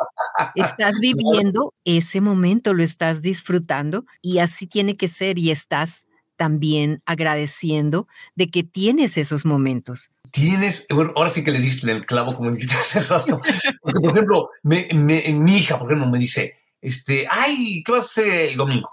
estás 0.56 0.94
viviendo 1.00 1.74
ese 1.84 2.20
momento, 2.20 2.74
lo 2.74 2.82
estás 2.82 3.22
disfrutando 3.22 4.04
y 4.20 4.38
así 4.38 4.66
tiene 4.66 4.96
que 4.96 5.08
ser 5.08 5.38
y 5.38 5.50
estás 5.50 6.06
también 6.36 7.02
agradeciendo 7.04 8.08
de 8.34 8.50
que 8.50 8.64
tienes 8.64 9.18
esos 9.18 9.44
momentos. 9.44 10.10
Tienes, 10.30 10.86
bueno, 10.88 11.12
ahora 11.14 11.28
sí 11.28 11.44
que 11.44 11.50
le 11.50 11.58
diste 11.58 11.90
el 11.90 12.06
clavo 12.06 12.34
como 12.34 12.50
dijiste 12.50 12.76
hace 12.76 13.00
rato, 13.00 13.40
porque 13.82 14.00
por 14.00 14.10
ejemplo, 14.10 14.48
mi 14.62 15.56
hija, 15.58 15.78
por 15.78 15.88
ejemplo, 15.88 16.10
me 16.10 16.18
dice, 16.18 16.54
este, 16.80 17.26
ay, 17.30 17.82
¿qué 17.84 17.92
vas 17.92 18.02
a 18.02 18.04
hacer 18.04 18.28
el 18.28 18.56
domingo? 18.56 18.90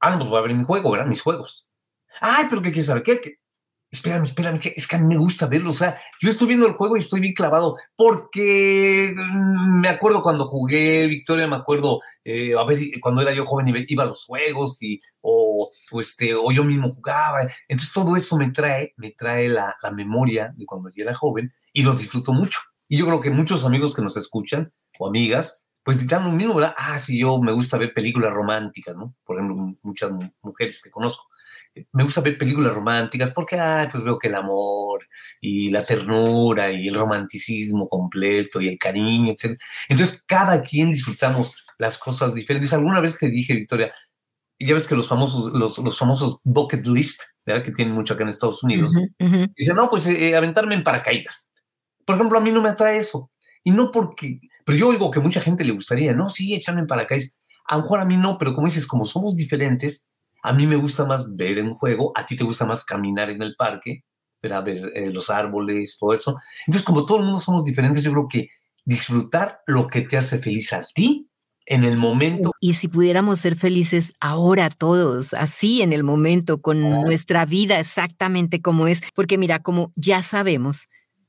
Ah, 0.00 0.10
no, 0.10 0.18
pues 0.18 0.30
voy 0.30 0.38
a 0.38 0.42
ver 0.42 0.54
mi 0.54 0.64
juego, 0.64 0.90
¿verdad? 0.90 1.06
Mis 1.06 1.22
juegos. 1.22 1.68
Ay, 2.20 2.46
pero 2.48 2.62
¿qué 2.62 2.70
quieres 2.70 2.86
saber? 2.86 3.02
¿Qué? 3.02 3.38
Espérame, 3.90 4.24
espérame, 4.24 4.60
es 4.74 4.88
que 4.88 4.96
a 4.96 4.98
mí 4.98 5.06
me 5.06 5.16
gusta 5.16 5.46
verlo. 5.46 5.70
O 5.70 5.72
sea, 5.72 6.00
yo 6.20 6.28
estoy 6.28 6.48
viendo 6.48 6.66
el 6.66 6.72
juego 6.72 6.96
y 6.96 7.00
estoy 7.00 7.20
bien 7.20 7.32
clavado 7.32 7.76
porque 7.94 9.14
mm, 9.16 9.80
me 9.80 9.88
acuerdo 9.88 10.20
cuando 10.20 10.48
jugué 10.48 11.06
Victoria, 11.06 11.46
me 11.46 11.54
acuerdo, 11.54 12.00
eh, 12.24 12.54
a 12.58 12.64
ver, 12.64 12.80
cuando 13.00 13.22
era 13.22 13.32
yo 13.32 13.46
joven 13.46 13.72
iba 13.86 14.02
a 14.02 14.06
los 14.06 14.24
juegos 14.24 14.82
y, 14.82 15.00
o, 15.20 15.70
este, 16.00 16.34
o 16.34 16.50
yo 16.50 16.64
mismo 16.64 16.92
jugaba. 16.92 17.42
Entonces 17.68 17.92
todo 17.92 18.16
eso 18.16 18.36
me 18.36 18.50
trae, 18.50 18.94
me 18.96 19.12
trae 19.12 19.48
la, 19.48 19.76
la 19.80 19.90
memoria 19.92 20.52
de 20.56 20.66
cuando 20.66 20.90
yo 20.90 21.04
era 21.04 21.14
joven 21.14 21.52
y 21.72 21.84
los 21.84 21.98
disfruto 21.98 22.32
mucho. 22.32 22.58
Y 22.88 22.98
yo 22.98 23.06
creo 23.06 23.20
que 23.20 23.30
muchos 23.30 23.64
amigos 23.64 23.94
que 23.94 24.02
nos 24.02 24.16
escuchan 24.16 24.72
o 24.98 25.06
amigas, 25.06 25.63
pues 25.84 26.00
dictando 26.00 26.30
lo 26.30 26.34
mismo, 26.34 26.54
¿verdad? 26.54 26.74
Ah, 26.76 26.98
sí, 26.98 27.18
yo 27.18 27.38
me 27.38 27.52
gusta 27.52 27.76
ver 27.76 27.92
películas 27.92 28.32
románticas, 28.32 28.96
¿no? 28.96 29.14
Por 29.24 29.36
ejemplo, 29.36 29.76
muchas 29.82 30.10
mujeres 30.42 30.82
que 30.82 30.90
conozco. 30.90 31.24
Me 31.92 32.04
gusta 32.04 32.22
ver 32.22 32.38
películas 32.38 32.74
románticas 32.74 33.30
porque, 33.32 33.58
ah, 33.60 33.88
pues 33.90 34.02
veo 34.02 34.18
que 34.18 34.28
el 34.28 34.34
amor 34.34 35.06
y 35.40 35.70
la 35.70 35.84
ternura 35.84 36.72
y 36.72 36.88
el 36.88 36.94
romanticismo 36.94 37.88
completo 37.88 38.60
y 38.60 38.68
el 38.68 38.78
cariño, 38.78 39.32
etc. 39.32 39.60
Entonces, 39.88 40.24
cada 40.26 40.62
quien 40.62 40.90
disfrutamos 40.90 41.56
las 41.78 41.98
cosas 41.98 42.34
diferentes. 42.34 42.72
Alguna 42.72 43.00
vez 43.00 43.18
te 43.18 43.28
dije, 43.28 43.52
Victoria, 43.52 43.92
ya 44.58 44.74
ves 44.74 44.86
que 44.86 44.94
los 44.94 45.08
famosos, 45.08 45.52
los, 45.52 45.78
los 45.78 45.98
famosos 45.98 46.38
bucket 46.44 46.86
list, 46.86 47.20
¿verdad? 47.44 47.62
Que 47.62 47.72
tienen 47.72 47.94
mucho 47.94 48.14
acá 48.14 48.22
en 48.22 48.30
Estados 48.30 48.62
Unidos, 48.62 48.98
dicen, 49.56 49.76
no, 49.76 49.90
pues 49.90 50.06
eh, 50.06 50.34
aventarme 50.34 50.74
en 50.74 50.84
paracaídas. 50.84 51.52
Por 52.06 52.14
ejemplo, 52.14 52.38
a 52.38 52.40
mí 52.40 52.50
no 52.50 52.62
me 52.62 52.70
atrae 52.70 52.98
eso. 52.98 53.30
Y 53.62 53.70
no 53.70 53.90
porque, 53.90 54.40
pero 54.64 54.78
yo 54.78 54.88
oigo 54.88 55.10
que 55.10 55.20
mucha 55.20 55.40
gente 55.40 55.64
le 55.64 55.72
gustaría, 55.72 56.12
no, 56.14 56.28
sí, 56.28 56.54
echarme 56.54 56.80
en 56.80 56.86
paracaídas. 56.86 57.34
A 57.66 57.76
lo 57.76 57.82
mejor 57.82 58.00
a 58.00 58.04
mí 58.04 58.16
no, 58.16 58.38
pero 58.38 58.54
como 58.54 58.66
dices, 58.66 58.86
como 58.86 59.04
somos 59.04 59.36
diferentes, 59.36 60.06
a 60.42 60.52
mí 60.52 60.66
me 60.66 60.76
gusta 60.76 61.04
más 61.04 61.34
ver 61.34 61.58
en 61.58 61.74
juego, 61.74 62.12
a 62.14 62.26
ti 62.26 62.36
te 62.36 62.44
gusta 62.44 62.66
más 62.66 62.84
caminar 62.84 63.30
en 63.30 63.42
el 63.42 63.54
parque, 63.56 64.04
ver, 64.42 64.62
ver 64.62 64.92
eh, 64.94 65.10
los 65.10 65.30
árboles, 65.30 65.96
todo 65.98 66.12
eso. 66.12 66.36
Entonces, 66.66 66.84
como 66.84 67.06
todo 67.06 67.18
el 67.18 67.24
mundo 67.24 67.40
somos 67.40 67.64
diferentes, 67.64 68.04
yo 68.04 68.12
creo 68.12 68.28
que 68.28 68.48
disfrutar 68.84 69.60
lo 69.66 69.86
que 69.86 70.02
te 70.02 70.16
hace 70.16 70.38
feliz 70.38 70.72
a 70.72 70.82
ti 70.94 71.28
en 71.66 71.84
el 71.84 71.96
momento. 71.96 72.50
Y 72.60 72.74
si 72.74 72.88
pudiéramos 72.88 73.40
ser 73.40 73.56
felices 73.56 74.12
ahora 74.20 74.68
todos, 74.68 75.32
así 75.34 75.82
en 75.82 75.92
el 75.92 76.04
momento, 76.04 76.60
con 76.60 76.80
nuestra 76.80 77.46
vida 77.46 77.80
exactamente 77.80 78.60
como 78.60 78.86
es, 78.86 79.00
porque 79.14 79.38
mira, 79.38 79.60
como 79.60 79.92
ya 79.96 80.22
sabemos, 80.22 80.88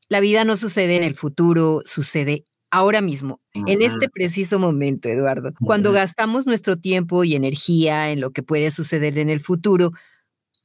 la 0.09 0.19
vida 0.19 0.43
no 0.43 0.57
sucede 0.57 0.97
en 0.97 1.03
el 1.03 1.15
futuro, 1.15 1.81
sucede 1.85 2.45
ahora 2.71 3.01
mismo, 3.01 3.39
en 3.53 3.81
este 3.81 4.09
preciso 4.09 4.59
momento, 4.59 5.07
Eduardo. 5.09 5.53
Cuando 5.61 5.91
gastamos 5.91 6.45
nuestro 6.45 6.77
tiempo 6.77 7.23
y 7.23 7.35
energía 7.35 8.11
en 8.11 8.19
lo 8.21 8.31
que 8.31 8.43
puede 8.43 8.71
suceder 8.71 9.17
en 9.17 9.29
el 9.29 9.41
futuro, 9.41 9.91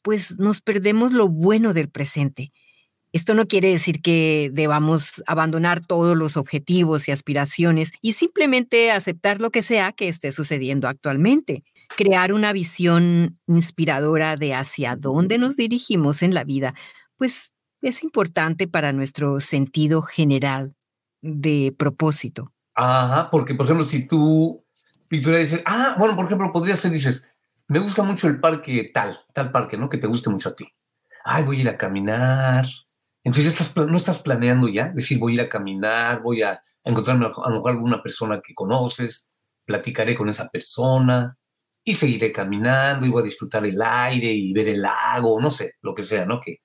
pues 0.03 0.39
nos 0.39 0.61
perdemos 0.61 1.13
lo 1.13 1.29
bueno 1.29 1.73
del 1.75 1.89
presente. 1.89 2.53
Esto 3.13 3.35
no 3.35 3.47
quiere 3.47 3.71
decir 3.71 4.03
que 4.03 4.51
debamos 4.53 5.23
abandonar 5.27 5.85
todos 5.85 6.17
los 6.17 6.37
objetivos 6.37 7.09
y 7.09 7.11
aspiraciones 7.11 7.91
y 8.01 8.13
simplemente 8.13 8.93
aceptar 8.93 9.41
lo 9.41 9.51
que 9.51 9.63
sea 9.63 9.93
que 9.93 10.09
esté 10.09 10.31
sucediendo 10.31 10.87
actualmente. 10.87 11.65
Crear 11.97 12.33
una 12.33 12.53
visión 12.53 13.39
inspiradora 13.49 14.37
de 14.37 14.55
hacia 14.55 14.95
dónde 14.95 15.39
nos 15.39 15.57
dirigimos 15.57 16.23
en 16.23 16.35
la 16.35 16.45
vida, 16.45 16.75
pues 17.17 17.53
es 17.83 18.05
importante 18.05 18.69
para 18.69 18.93
nuestro 18.93 19.41
sentido 19.41 20.03
general 20.03 20.75
de 21.23 21.75
propósito. 21.77 22.53
Ajá, 22.75 23.31
porque 23.31 23.55
por 23.55 23.67
ejemplo, 23.67 23.85
si 23.85 24.07
tú, 24.07 24.65
Victoria, 25.09 25.41
dices, 25.41 25.63
ah, 25.67 25.97
bueno, 25.99 26.17
por 26.17 26.27
ejemplo, 26.27 26.53
podría 26.53 26.77
ser, 26.77 26.93
dices, 26.93 27.29
me 27.69 27.79
gusta 27.79 28.03
mucho 28.03 28.27
el 28.27 28.41
parque 28.41 28.91
tal, 28.93 29.19
tal 29.33 29.53
parque, 29.53 29.77
¿no? 29.77 29.89
Que 29.89 29.99
te 29.99 30.07
guste 30.07 30.31
mucho 30.31 30.49
a 30.49 30.55
ti. 30.57 30.67
Ay, 31.25 31.45
voy 31.45 31.59
a 31.59 31.61
ir 31.61 31.69
a 31.69 31.79
caminar. 31.79 32.67
Entonces 33.23 33.53
estás, 33.53 33.77
no 33.77 33.97
estás 33.97 34.23
planeando 34.23 34.69
ya, 34.69 34.89
decir, 34.89 35.19
voy 35.19 35.33
a 35.33 35.35
ir 35.35 35.41
a 35.43 35.49
caminar, 35.49 36.23
voy 36.23 36.43
a 36.43 36.63
encontrarme 36.83 37.27
a 37.27 37.49
lo 37.49 37.57
mejor 37.57 37.73
alguna 37.73 38.03
persona 38.03 38.41
que 38.43 38.55
conoces, 38.55 39.31
platicaré 39.65 40.17
con 40.17 40.29
esa 40.29 40.49
persona 40.49 41.37
y 41.85 41.95
seguiré 41.95 42.33
caminando 42.33 43.07
y 43.07 43.11
voy 43.11 43.23
a 43.23 43.27
disfrutar 43.27 43.65
el 43.67 43.81
aire 43.81 44.33
y 44.33 44.53
ver 44.53 44.69
el 44.69 44.83
lago, 44.83 45.41
no 45.41 45.51
sé, 45.51 45.75
lo 45.83 45.95
que 45.95 46.03
sea, 46.03 46.25
¿no? 46.25 46.41
Que, 46.41 46.61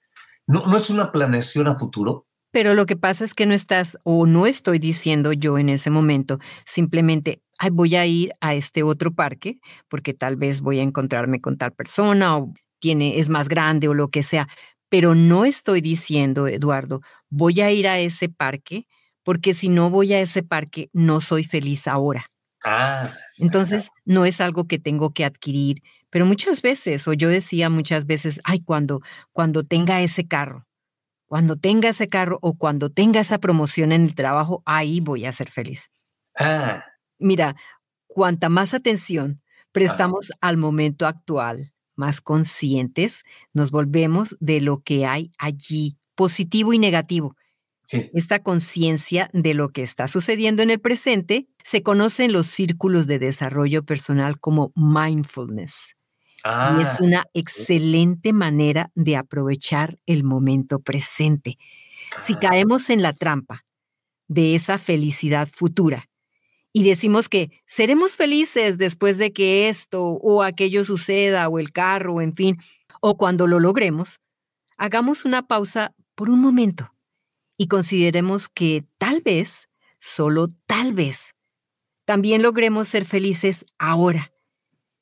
no, 0.48 0.66
no 0.68 0.78
es 0.78 0.90
una 0.90 1.12
planeación 1.12 1.68
a 1.68 1.78
futuro. 1.78 2.28
Pero 2.56 2.74
lo 2.74 2.86
que 2.86 2.96
pasa 2.96 3.26
es 3.26 3.34
que 3.34 3.46
no 3.46 3.54
estás, 3.54 3.98
o 4.04 4.26
no 4.26 4.48
estoy 4.48 4.80
diciendo 4.80 5.34
yo 5.34 5.58
en 5.58 5.68
ese 5.68 5.90
momento, 5.90 6.40
simplemente, 6.66 7.42
Ay, 7.58 7.70
voy 7.70 7.98
a 7.98 8.06
ir 8.06 8.32
a 8.40 8.54
este 8.54 8.82
otro 8.82 9.14
parque 9.14 9.60
porque 9.90 10.14
tal 10.14 10.38
vez 10.38 10.62
voy 10.62 10.80
a 10.80 10.84
encontrarme 10.84 11.42
con 11.42 11.58
tal 11.58 11.74
persona 11.74 12.38
o 12.38 12.54
tiene, 12.80 13.20
es 13.20 13.28
más 13.28 13.50
grande 13.50 13.90
o 13.90 13.94
lo 13.94 14.08
que 14.08 14.24
sea. 14.24 14.48
Pero 14.88 15.16
no 15.16 15.44
estoy 15.44 15.82
diciendo, 15.82 16.48
Eduardo, 16.48 17.02
voy 17.30 17.60
a 17.60 17.74
ir 17.74 17.90
a 17.90 18.00
ese 18.00 18.30
parque 18.30 18.88
porque 19.26 19.54
si 19.54 19.68
no 19.68 19.90
voy 19.90 20.14
a 20.14 20.22
ese 20.22 20.42
parque 20.42 20.90
no 20.94 21.20
soy 21.20 21.44
feliz 21.44 21.90
ahora. 21.90 22.28
Ah. 22.64 23.10
Entonces, 23.38 23.92
no 24.06 24.24
es 24.24 24.40
algo 24.40 24.66
que 24.66 24.80
tengo 24.80 25.12
que 25.12 25.26
adquirir, 25.26 25.84
pero 26.10 26.26
muchas 26.26 26.62
veces, 26.62 27.06
o 27.10 27.12
yo 27.12 27.28
decía 27.28 27.70
muchas 27.70 28.06
veces, 28.06 28.40
ay, 28.46 28.62
cuando, 28.62 29.02
cuando 29.34 29.66
tenga 29.66 30.02
ese 30.02 30.26
carro, 30.26 30.66
cuando 31.28 31.56
tenga 31.56 31.90
ese 31.90 32.10
carro 32.10 32.40
o 32.42 32.58
cuando 32.58 32.90
tenga 32.90 33.20
esa 33.20 33.40
promoción 33.40 33.92
en 33.92 34.04
el 34.04 34.16
trabajo, 34.16 34.62
ahí 34.66 35.00
voy 35.00 35.26
a 35.26 35.32
ser 35.32 35.50
feliz. 35.50 35.90
Ah. 36.38 36.84
Mira, 37.18 37.56
cuanta 38.08 38.50
más 38.50 38.74
atención 38.74 39.42
prestamos 39.72 40.32
al 40.40 40.56
momento 40.56 41.06
actual, 41.06 41.74
más 41.96 42.22
conscientes 42.22 43.24
nos 43.54 43.72
volvemos 43.72 44.38
de 44.40 44.62
lo 44.62 44.82
que 44.82 45.06
hay 45.06 45.32
allí, 45.38 45.98
positivo 46.16 46.72
y 46.72 46.80
negativo. 46.80 47.36
Esta 48.14 48.42
conciencia 48.42 49.30
de 49.34 49.54
lo 49.54 49.70
que 49.70 49.84
está 49.84 50.08
sucediendo 50.08 50.64
en 50.64 50.72
el 50.72 50.80
presente 50.80 51.48
se 51.64 51.84
conoce 51.84 52.24
en 52.24 52.32
los 52.32 52.48
círculos 52.48 53.06
de 53.06 53.20
desarrollo 53.20 53.84
personal 53.84 54.40
como 54.40 54.72
mindfulness 54.76 55.96
y 56.44 56.82
es 56.82 56.90
ah, 56.90 56.98
una 57.00 57.26
excelente 57.34 58.32
manera 58.32 58.92
de 58.94 59.16
aprovechar 59.16 59.98
el 60.06 60.24
momento 60.24 60.80
presente. 60.80 61.58
Si 62.22 62.34
ah. 62.34 62.40
caemos 62.40 62.90
en 62.90 63.02
la 63.02 63.14
trampa 63.14 63.66
de 64.28 64.56
esa 64.56 64.78
felicidad 64.78 65.50
futura 65.52 66.08
y 66.72 66.84
decimos 66.84 67.30
que 67.30 67.50
seremos 67.66 68.16
felices 68.16 68.78
después 68.78 69.18
de 69.18 69.34
que 69.34 69.70
esto 69.70 70.04
o 70.04 70.44
aquello 70.44 70.84
suceda 70.84 71.48
o 71.50 71.58
el 71.58 71.72
carro, 71.72 72.22
en 72.22 72.36
fin, 72.36 72.58
o 73.02 73.18
cuando 73.18 73.48
lo 73.48 73.60
logremos, 73.60 74.20
hagamos 74.78 75.26
una 75.26 75.48
pausa 75.48 75.96
por 76.14 76.30
un 76.30 76.42
momento 76.42 76.94
y 77.58 77.68
consideremos 77.68 78.50
que 78.50 78.86
tal 78.98 79.22
vez, 79.22 79.68
solo 80.00 80.48
tal 80.68 80.94
vez, 80.94 81.34
también 82.06 82.44
logremos 82.44 82.88
ser 82.88 83.06
felices 83.06 83.66
ahora 83.80 84.35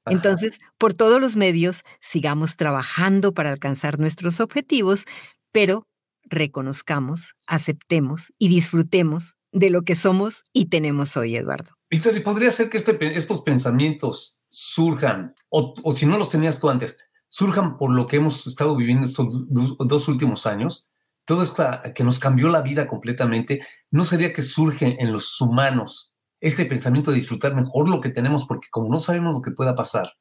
Entonces, 0.05 0.59
por 0.77 0.93
todos 0.93 1.21
los 1.21 1.35
medios, 1.35 1.83
sigamos 2.01 2.57
trabajando 2.57 3.33
para 3.33 3.51
alcanzar 3.51 3.99
nuestros 3.99 4.39
objetivos, 4.39 5.05
pero 5.51 5.87
reconozcamos, 6.23 7.35
aceptemos 7.47 8.33
y 8.37 8.49
disfrutemos 8.49 9.35
de 9.51 9.69
lo 9.69 9.83
que 9.83 9.95
somos 9.95 10.43
y 10.51 10.65
tenemos 10.65 11.15
hoy, 11.15 11.35
Eduardo. 11.35 11.71
Víctor, 11.89 12.17
¿y 12.17 12.21
podría 12.21 12.49
ser 12.49 12.69
que 12.69 12.77
este, 12.77 12.97
estos 13.15 13.43
pensamientos 13.43 14.39
surjan, 14.49 15.35
o, 15.49 15.75
si 15.93 16.05
no 16.05 16.17
los 16.17 16.31
tenías 16.31 16.59
tú 16.59 16.69
antes, 16.69 16.97
surjan 17.29 17.77
por 17.77 17.91
lo 17.91 18.07
que 18.07 18.17
hemos 18.17 18.45
estado 18.47 18.75
viviendo 18.75 19.05
estos 19.05 19.27
dos 19.49 20.07
últimos 20.07 20.45
años? 20.47 20.89
Todo 21.25 21.43
esto 21.43 21.65
que 21.95 22.03
nos 22.03 22.19
cambió 22.19 22.49
la 22.49 22.61
vida 22.61 22.87
completamente, 22.87 23.61
¿no 23.91 24.03
sería 24.03 24.33
que 24.33 24.41
surge 24.41 25.01
en 25.01 25.11
los 25.11 25.39
humanos 25.39 26.12
este 26.43 26.65
pensamiento 26.65 27.11
de 27.11 27.17
disfrutar 27.17 27.55
mejor 27.55 27.89
lo 27.89 28.01
que 28.01 28.09
tenemos? 28.09 28.45
Porque 28.45 28.67
como 28.69 28.89
no 28.89 28.99
sabemos 28.99 29.37
lo 29.37 29.41
que 29.41 29.51
pueda 29.51 29.75
pasar, 29.75 30.11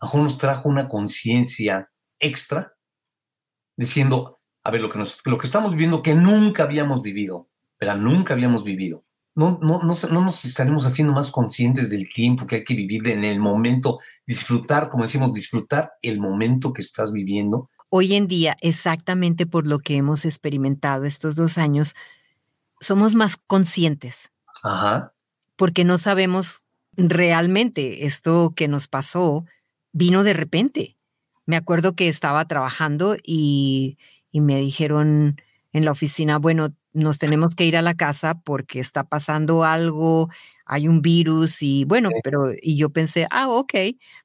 aún 0.00 0.22
nos 0.22 0.38
trajo 0.38 0.68
una 0.68 0.88
conciencia 0.88 1.90
extra 2.20 2.72
diciendo, 3.76 4.38
a 4.62 4.70
ver, 4.70 4.80
lo 4.80 4.90
que, 4.90 4.98
lo 5.24 5.38
que 5.38 5.46
estamos 5.46 5.72
viviendo 5.72 6.02
que 6.02 6.14
nunca 6.14 6.62
habíamos 6.62 7.02
vivido, 7.02 7.48
pero 7.78 7.96
nunca 7.96 8.34
habíamos 8.34 8.62
vivido. 8.62 9.04
No, 9.34 9.58
no, 9.60 9.82
no, 9.82 9.94
no, 10.12 10.20
nos 10.22 10.44
estaremos 10.44 10.86
haciendo 10.86 11.12
más 11.12 11.32
conscientes 11.32 11.90
del 11.90 12.10
tiempo 12.12 12.46
que 12.46 12.56
hay 12.56 12.64
que 12.64 12.74
vivir 12.74 13.06
en 13.08 13.24
el 13.24 13.40
momento, 13.40 13.98
disfrutar, 14.24 14.88
como 14.88 15.02
decimos, 15.02 15.34
disfrutar 15.34 15.92
el 16.00 16.20
momento 16.20 16.72
que 16.72 16.80
estás 16.80 17.12
viviendo. 17.12 17.68
Hoy 17.90 18.14
en 18.14 18.28
día, 18.28 18.56
exactamente 18.60 19.46
por 19.46 19.66
lo 19.66 19.80
que 19.80 19.96
hemos 19.96 20.24
experimentado 20.24 21.04
estos 21.04 21.34
dos 21.34 21.58
años, 21.58 21.96
somos 22.80 23.16
más 23.16 23.36
conscientes. 23.36 24.30
Ajá. 24.62 25.12
Porque 25.56 25.84
no 25.84 25.98
sabemos 25.98 26.64
realmente 26.96 28.06
esto 28.06 28.52
que 28.56 28.68
nos 28.68 28.88
pasó 28.88 29.44
vino 29.92 30.22
de 30.22 30.32
repente. 30.32 30.96
Me 31.46 31.56
acuerdo 31.56 31.94
que 31.94 32.08
estaba 32.08 32.44
trabajando 32.46 33.16
y, 33.22 33.98
y 34.30 34.40
me 34.40 34.58
dijeron 34.58 35.40
en 35.72 35.84
la 35.84 35.92
oficina, 35.92 36.38
bueno, 36.38 36.74
nos 36.92 37.18
tenemos 37.18 37.54
que 37.54 37.66
ir 37.66 37.76
a 37.76 37.82
la 37.82 37.94
casa 37.94 38.40
porque 38.42 38.80
está 38.80 39.04
pasando 39.04 39.64
algo, 39.64 40.30
hay 40.64 40.88
un 40.88 41.02
virus 41.02 41.62
y 41.62 41.84
bueno, 41.84 42.08
pero 42.24 42.50
y 42.60 42.76
yo 42.76 42.90
pensé, 42.90 43.26
ah, 43.30 43.48
ok, 43.48 43.74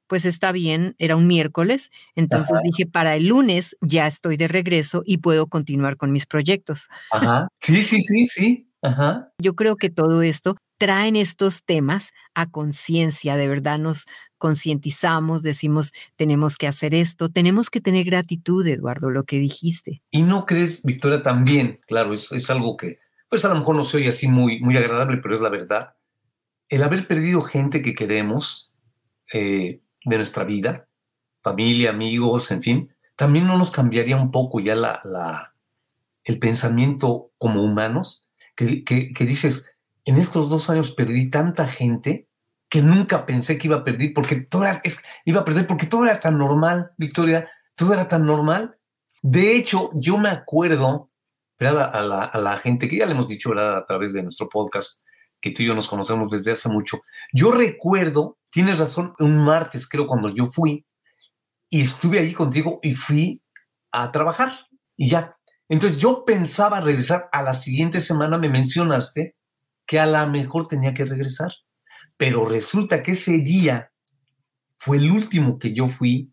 pues 0.06 0.24
está 0.24 0.52
bien, 0.52 0.94
era 0.98 1.16
un 1.16 1.26
miércoles, 1.26 1.90
entonces 2.14 2.58
dije, 2.64 2.86
para 2.86 3.14
el 3.14 3.28
lunes 3.28 3.76
ya 3.82 4.06
estoy 4.06 4.36
de 4.36 4.48
regreso 4.48 5.02
y 5.04 5.18
puedo 5.18 5.46
continuar 5.46 5.96
con 5.96 6.10
mis 6.10 6.26
proyectos. 6.26 6.88
Ajá, 7.10 7.48
sí, 7.60 7.82
sí, 7.82 8.00
sí, 8.00 8.26
sí, 8.26 8.71
ajá. 8.82 9.32
Yo 9.38 9.54
creo 9.54 9.76
que 9.76 9.90
todo 9.90 10.22
esto 10.22 10.56
traen 10.78 11.14
estos 11.14 11.64
temas 11.64 12.10
a 12.34 12.50
conciencia, 12.50 13.36
de 13.36 13.48
verdad 13.48 13.78
nos 13.78 14.06
concientizamos, 14.38 15.42
decimos, 15.42 15.92
tenemos 16.16 16.58
que 16.58 16.66
hacer 16.66 16.92
esto, 16.92 17.28
tenemos 17.28 17.70
que 17.70 17.80
tener 17.80 18.04
gratitud, 18.04 18.66
Eduardo, 18.66 19.08
lo 19.10 19.22
que 19.22 19.38
dijiste. 19.38 20.02
Y 20.10 20.22
no 20.22 20.44
crees, 20.44 20.82
Victoria, 20.82 21.22
también, 21.22 21.80
claro, 21.86 22.12
es, 22.12 22.32
es 22.32 22.50
algo 22.50 22.76
que, 22.76 22.98
pues 23.28 23.44
a 23.44 23.48
lo 23.48 23.54
mejor 23.54 23.76
no 23.76 23.84
se 23.84 23.98
oye 23.98 24.08
así 24.08 24.26
muy, 24.26 24.60
muy 24.60 24.76
agradable, 24.76 25.18
pero 25.18 25.34
es 25.34 25.40
la 25.40 25.48
verdad. 25.48 25.94
El 26.68 26.82
haber 26.82 27.06
perdido 27.06 27.42
gente 27.42 27.82
que 27.82 27.94
queremos 27.94 28.74
eh, 29.32 29.80
de 30.04 30.16
nuestra 30.16 30.42
vida, 30.42 30.88
familia, 31.42 31.90
amigos, 31.90 32.50
en 32.50 32.62
fin, 32.62 32.94
también 33.14 33.46
no 33.46 33.56
nos 33.56 33.70
cambiaría 33.70 34.16
un 34.16 34.32
poco 34.32 34.58
ya 34.58 34.74
la, 34.74 35.00
la 35.04 35.54
el 36.24 36.38
pensamiento 36.38 37.30
como 37.38 37.62
humanos, 37.62 38.28
que, 38.56 38.84
que, 38.84 39.12
que 39.12 39.24
dices, 39.24 39.74
en 40.04 40.16
estos 40.16 40.50
dos 40.50 40.70
años 40.70 40.92
perdí 40.92 41.30
tanta 41.30 41.66
gente 41.66 42.28
que 42.68 42.82
nunca 42.82 43.26
pensé 43.26 43.58
que 43.58 43.68
iba 43.68 43.76
a 43.76 43.84
perder, 43.84 44.12
porque 44.14 44.36
todo 44.36 44.64
era, 44.64 44.80
iba 45.26 45.42
a 45.42 45.44
perder 45.44 45.66
porque 45.66 45.86
todo 45.86 46.06
era 46.06 46.18
tan 46.18 46.38
normal, 46.38 46.92
Victoria, 46.96 47.48
todo 47.76 47.92
era 47.92 48.08
tan 48.08 48.24
normal. 48.24 48.76
De 49.20 49.56
hecho, 49.56 49.90
yo 49.94 50.16
me 50.16 50.30
acuerdo 50.30 51.10
a 51.60 51.70
la, 51.70 52.24
a 52.24 52.38
la, 52.38 52.56
gente 52.56 52.88
que 52.88 52.96
ya 52.96 53.06
le 53.06 53.12
hemos 53.12 53.28
dicho 53.28 53.52
a 53.52 53.84
través 53.86 54.12
de 54.12 54.22
nuestro 54.22 54.48
podcast, 54.48 55.04
que 55.40 55.50
tú 55.50 55.62
y 55.62 55.66
yo 55.66 55.74
nos 55.74 55.88
conocemos 55.88 56.30
desde 56.30 56.52
hace 56.52 56.68
mucho. 56.68 57.00
Yo 57.32 57.52
recuerdo, 57.52 58.38
tienes 58.50 58.78
razón, 58.78 59.14
un 59.18 59.36
martes 59.36 59.88
creo 59.88 60.06
cuando 60.06 60.28
yo 60.30 60.46
fui 60.46 60.86
y 61.68 61.82
estuve 61.82 62.20
allí 62.20 62.32
contigo 62.32 62.80
y 62.82 62.94
fui 62.94 63.42
a 63.92 64.10
trabajar 64.10 64.52
y 64.96 65.10
ya. 65.10 65.36
Entonces 65.72 65.98
yo 65.98 66.26
pensaba 66.26 66.82
regresar 66.82 67.30
a 67.32 67.40
la 67.40 67.54
siguiente 67.54 67.98
semana, 67.98 68.36
me 68.36 68.50
mencionaste, 68.50 69.36
que 69.86 69.98
a 69.98 70.04
lo 70.04 70.26
mejor 70.30 70.68
tenía 70.68 70.92
que 70.92 71.06
regresar. 71.06 71.50
Pero 72.18 72.44
resulta 72.44 73.02
que 73.02 73.12
ese 73.12 73.38
día 73.38 73.90
fue 74.76 74.98
el 74.98 75.10
último 75.10 75.58
que 75.58 75.72
yo 75.72 75.88
fui 75.88 76.30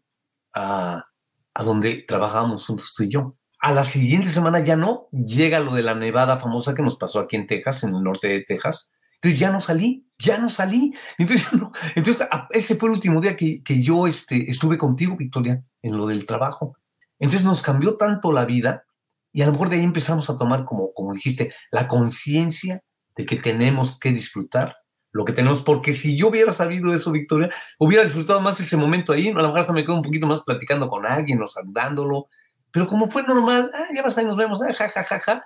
a, 0.53 1.05
a 1.53 1.63
donde 1.63 2.03
trabajábamos 2.05 2.65
juntos 2.65 2.93
tú 2.93 3.03
y 3.03 3.13
yo. 3.13 3.37
A 3.61 3.71
la 3.71 3.85
siguiente 3.85 4.27
semana 4.27 4.59
ya 4.59 4.75
no, 4.75 5.07
llega 5.11 5.61
lo 5.61 5.73
de 5.73 5.83
la 5.83 5.95
nevada 5.95 6.37
famosa 6.37 6.75
que 6.75 6.83
nos 6.83 6.97
pasó 6.97 7.21
aquí 7.21 7.37
en 7.37 7.47
Texas, 7.47 7.85
en 7.85 7.95
el 7.95 8.03
norte 8.03 8.27
de 8.27 8.43
Texas. 8.43 8.91
Entonces 9.21 9.39
ya 9.39 9.51
no 9.51 9.61
salí, 9.61 10.05
ya 10.17 10.37
no 10.37 10.49
salí. 10.49 10.93
Entonces, 11.17 11.53
no, 11.57 11.71
entonces 11.95 12.27
ese 12.49 12.75
fue 12.75 12.89
el 12.89 12.95
último 12.95 13.21
día 13.21 13.37
que, 13.37 13.63
que 13.63 13.81
yo 13.81 14.05
este, 14.05 14.51
estuve 14.51 14.77
contigo, 14.77 15.15
Victoria, 15.15 15.63
en 15.81 15.95
lo 15.95 16.07
del 16.07 16.25
trabajo. 16.25 16.75
Entonces 17.19 17.47
nos 17.47 17.61
cambió 17.61 17.95
tanto 17.95 18.33
la 18.33 18.43
vida 18.43 18.83
y 19.31 19.41
a 19.41 19.45
lo 19.45 19.51
mejor 19.51 19.69
de 19.69 19.77
ahí 19.77 19.83
empezamos 19.83 20.29
a 20.29 20.37
tomar, 20.37 20.65
como, 20.65 20.93
como 20.93 21.13
dijiste, 21.13 21.53
la 21.71 21.87
conciencia 21.87 22.83
de 23.15 23.25
que 23.25 23.35
tenemos 23.35 23.99
que 23.99 24.11
disfrutar 24.11 24.75
lo 25.11 25.25
que 25.25 25.33
tenemos, 25.33 25.61
porque 25.61 25.93
si 25.93 26.15
yo 26.15 26.27
hubiera 26.27 26.51
sabido 26.51 26.93
eso, 26.93 27.11
Victoria, 27.11 27.49
hubiera 27.79 28.03
disfrutado 28.03 28.41
más 28.41 28.59
ese 28.59 28.77
momento 28.77 29.11
ahí, 29.11 29.29
a 29.29 29.33
lo 29.33 29.43
mejor 29.43 29.59
hasta 29.59 29.73
me 29.73 29.83
quedo 29.83 29.95
un 29.95 30.03
poquito 30.03 30.27
más 30.27 30.41
platicando 30.41 30.87
con 30.87 31.05
alguien 31.05 31.41
o 31.41 31.47
saludándolo, 31.47 32.27
pero 32.71 32.87
como 32.87 33.09
fue 33.09 33.23
normal, 33.23 33.71
ah, 33.73 33.87
ya 33.95 34.03
vas 34.03 34.17
ahí, 34.17 34.25
nos 34.25 34.37
vemos, 34.37 34.61
ah, 34.61 34.73
ja, 34.73 34.87
ja, 34.87 35.03
ja, 35.03 35.19
ja, 35.19 35.43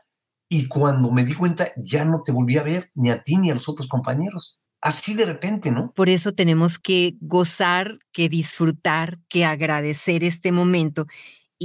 y 0.49 0.67
cuando 0.67 1.11
me 1.11 1.23
di 1.23 1.33
cuenta, 1.33 1.71
ya 1.77 2.05
no 2.05 2.21
te 2.23 2.31
volví 2.31 2.57
a 2.57 2.63
ver, 2.63 2.91
ni 2.93 3.09
a 3.09 3.23
ti 3.23 3.37
ni 3.37 3.49
a 3.49 3.53
los 3.53 3.67
otros 3.69 3.87
compañeros. 3.87 4.59
Así 4.81 5.15
de 5.15 5.25
repente, 5.25 5.71
¿no? 5.71 5.91
Por 5.93 6.09
eso 6.09 6.33
tenemos 6.33 6.77
que 6.77 7.15
gozar, 7.21 7.99
que 8.11 8.27
disfrutar, 8.27 9.17
que 9.29 9.45
agradecer 9.45 10.23
este 10.23 10.51
momento. 10.51 11.07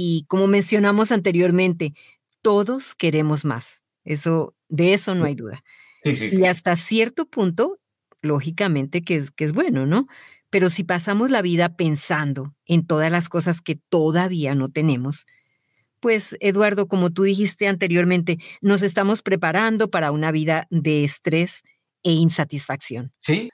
Y 0.01 0.23
como 0.29 0.47
mencionamos 0.47 1.11
anteriormente, 1.11 1.93
todos 2.41 2.95
queremos 2.95 3.43
más. 3.43 3.83
Eso, 4.05 4.55
de 4.69 4.93
eso 4.93 5.13
no 5.13 5.25
hay 5.25 5.35
duda. 5.35 5.61
Y 6.05 6.45
hasta 6.45 6.77
cierto 6.77 7.25
punto, 7.25 7.81
lógicamente 8.21 9.03
que 9.03 9.17
es, 9.17 9.29
que 9.29 9.43
es 9.43 9.51
bueno, 9.51 9.85
¿no? 9.85 10.07
Pero 10.49 10.69
si 10.69 10.85
pasamos 10.85 11.31
la 11.31 11.41
vida 11.41 11.75
pensando 11.75 12.55
en 12.65 12.87
todas 12.87 13.11
las 13.11 13.27
cosas 13.27 13.59
que 13.59 13.75
todavía 13.89 14.55
no 14.55 14.69
tenemos, 14.69 15.25
pues 15.99 16.37
Eduardo, 16.39 16.87
como 16.87 17.09
tú 17.09 17.23
dijiste 17.23 17.67
anteriormente, 17.67 18.37
nos 18.61 18.83
estamos 18.83 19.21
preparando 19.21 19.89
para 19.89 20.13
una 20.13 20.31
vida 20.31 20.65
de 20.69 21.03
estrés 21.03 21.61
e 22.03 22.13
insatisfacción. 22.13 23.11
Sí. 23.19 23.49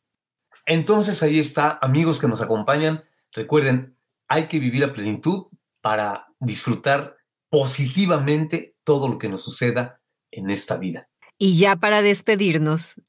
Entonces 0.67 1.23
ahí 1.23 1.39
está, 1.39 1.79
amigos 1.81 2.19
que 2.19 2.27
nos 2.27 2.41
acompañan, 2.41 3.03
recuerden, 3.31 3.97
hay 4.27 4.45
que 4.47 4.59
vivir 4.59 4.83
a 4.83 4.93
plenitud 4.93 5.47
para 5.85 6.25
disfrutar 6.39 7.15
positivamente 7.47 8.73
todo 8.83 9.07
lo 9.07 9.19
que 9.19 9.29
nos 9.29 9.43
suceda 9.43 10.01
en 10.31 10.49
esta 10.49 10.77
vida. 10.77 11.07
Y 11.37 11.59
ya 11.59 11.75
para 11.75 12.01
despedirnos, 12.01 12.99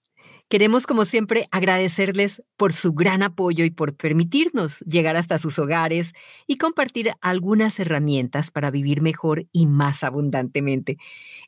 queremos 0.49 0.87
como 0.87 1.05
siempre 1.05 1.49
agradecerles 1.51 2.43
por 2.57 2.73
su 2.73 2.93
gran 2.93 3.23
apoyo 3.23 3.65
y 3.65 3.71
por 3.71 3.97
permitirnos 3.97 4.81
llegar 4.81 5.17
hasta 5.17 5.39
sus 5.39 5.59
hogares 5.59 6.13
y 6.47 6.57
compartir 6.57 7.13
algunas 7.21 7.79
herramientas 7.81 8.51
para 8.51 8.71
vivir 8.71 9.03
mejor 9.03 9.47
y 9.53 9.67
más 9.67 10.05
abundantemente. 10.05 10.97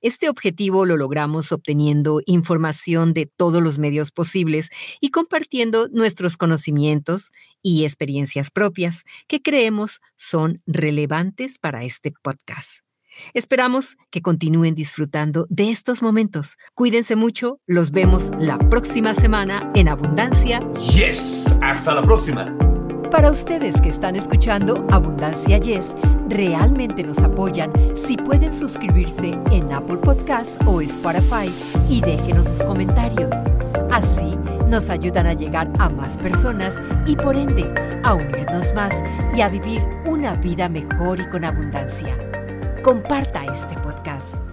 Este 0.02 0.28
objetivo 0.28 0.84
lo 0.84 0.96
logramos 0.96 1.52
obteniendo 1.52 2.20
información 2.26 3.14
de 3.14 3.26
todos 3.26 3.62
los 3.62 3.78
medios 3.78 4.10
posibles 4.10 4.70
y 5.00 5.10
compartiendo 5.10 5.88
nuestros 5.88 6.36
conocimientos 6.36 7.30
y 7.62 7.84
experiencias 7.84 8.50
propias 8.50 9.04
que 9.26 9.42
creemos 9.42 10.00
son 10.16 10.62
relevantes 10.66 11.58
para 11.58 11.84
este 11.84 12.12
podcast. 12.22 12.87
Esperamos 13.34 13.96
que 14.10 14.22
continúen 14.22 14.74
disfrutando 14.74 15.46
de 15.50 15.70
estos 15.70 16.02
momentos. 16.02 16.58
Cuídense 16.74 17.16
mucho, 17.16 17.60
los 17.66 17.90
vemos 17.90 18.30
la 18.38 18.58
próxima 18.58 19.14
semana 19.14 19.68
en 19.74 19.88
Abundancia. 19.88 20.60
Yes, 20.94 21.46
hasta 21.60 21.94
la 21.94 22.02
próxima. 22.02 22.54
Para 23.10 23.30
ustedes 23.30 23.80
que 23.80 23.88
están 23.88 24.16
escuchando 24.16 24.86
Abundancia 24.90 25.56
Yes, 25.58 25.94
realmente 26.28 27.02
nos 27.02 27.18
apoyan 27.18 27.72
si 27.96 28.18
pueden 28.18 28.54
suscribirse 28.54 29.30
en 29.50 29.72
Apple 29.72 29.96
Podcasts 29.96 30.58
o 30.66 30.82
Spotify 30.82 31.50
y 31.88 32.02
déjenos 32.02 32.48
sus 32.48 32.62
comentarios. 32.64 33.30
Así 33.90 34.36
nos 34.68 34.90
ayudan 34.90 35.26
a 35.26 35.32
llegar 35.32 35.70
a 35.78 35.88
más 35.88 36.18
personas 36.18 36.78
y 37.06 37.16
por 37.16 37.34
ende 37.34 37.64
a 38.04 38.12
unirnos 38.12 38.74
más 38.74 39.02
y 39.34 39.40
a 39.40 39.48
vivir 39.48 39.82
una 40.04 40.34
vida 40.34 40.68
mejor 40.68 41.20
y 41.20 41.28
con 41.30 41.44
abundancia. 41.44 42.14
Comparta 42.88 43.44
este 43.44 43.76
podcast. 43.82 44.47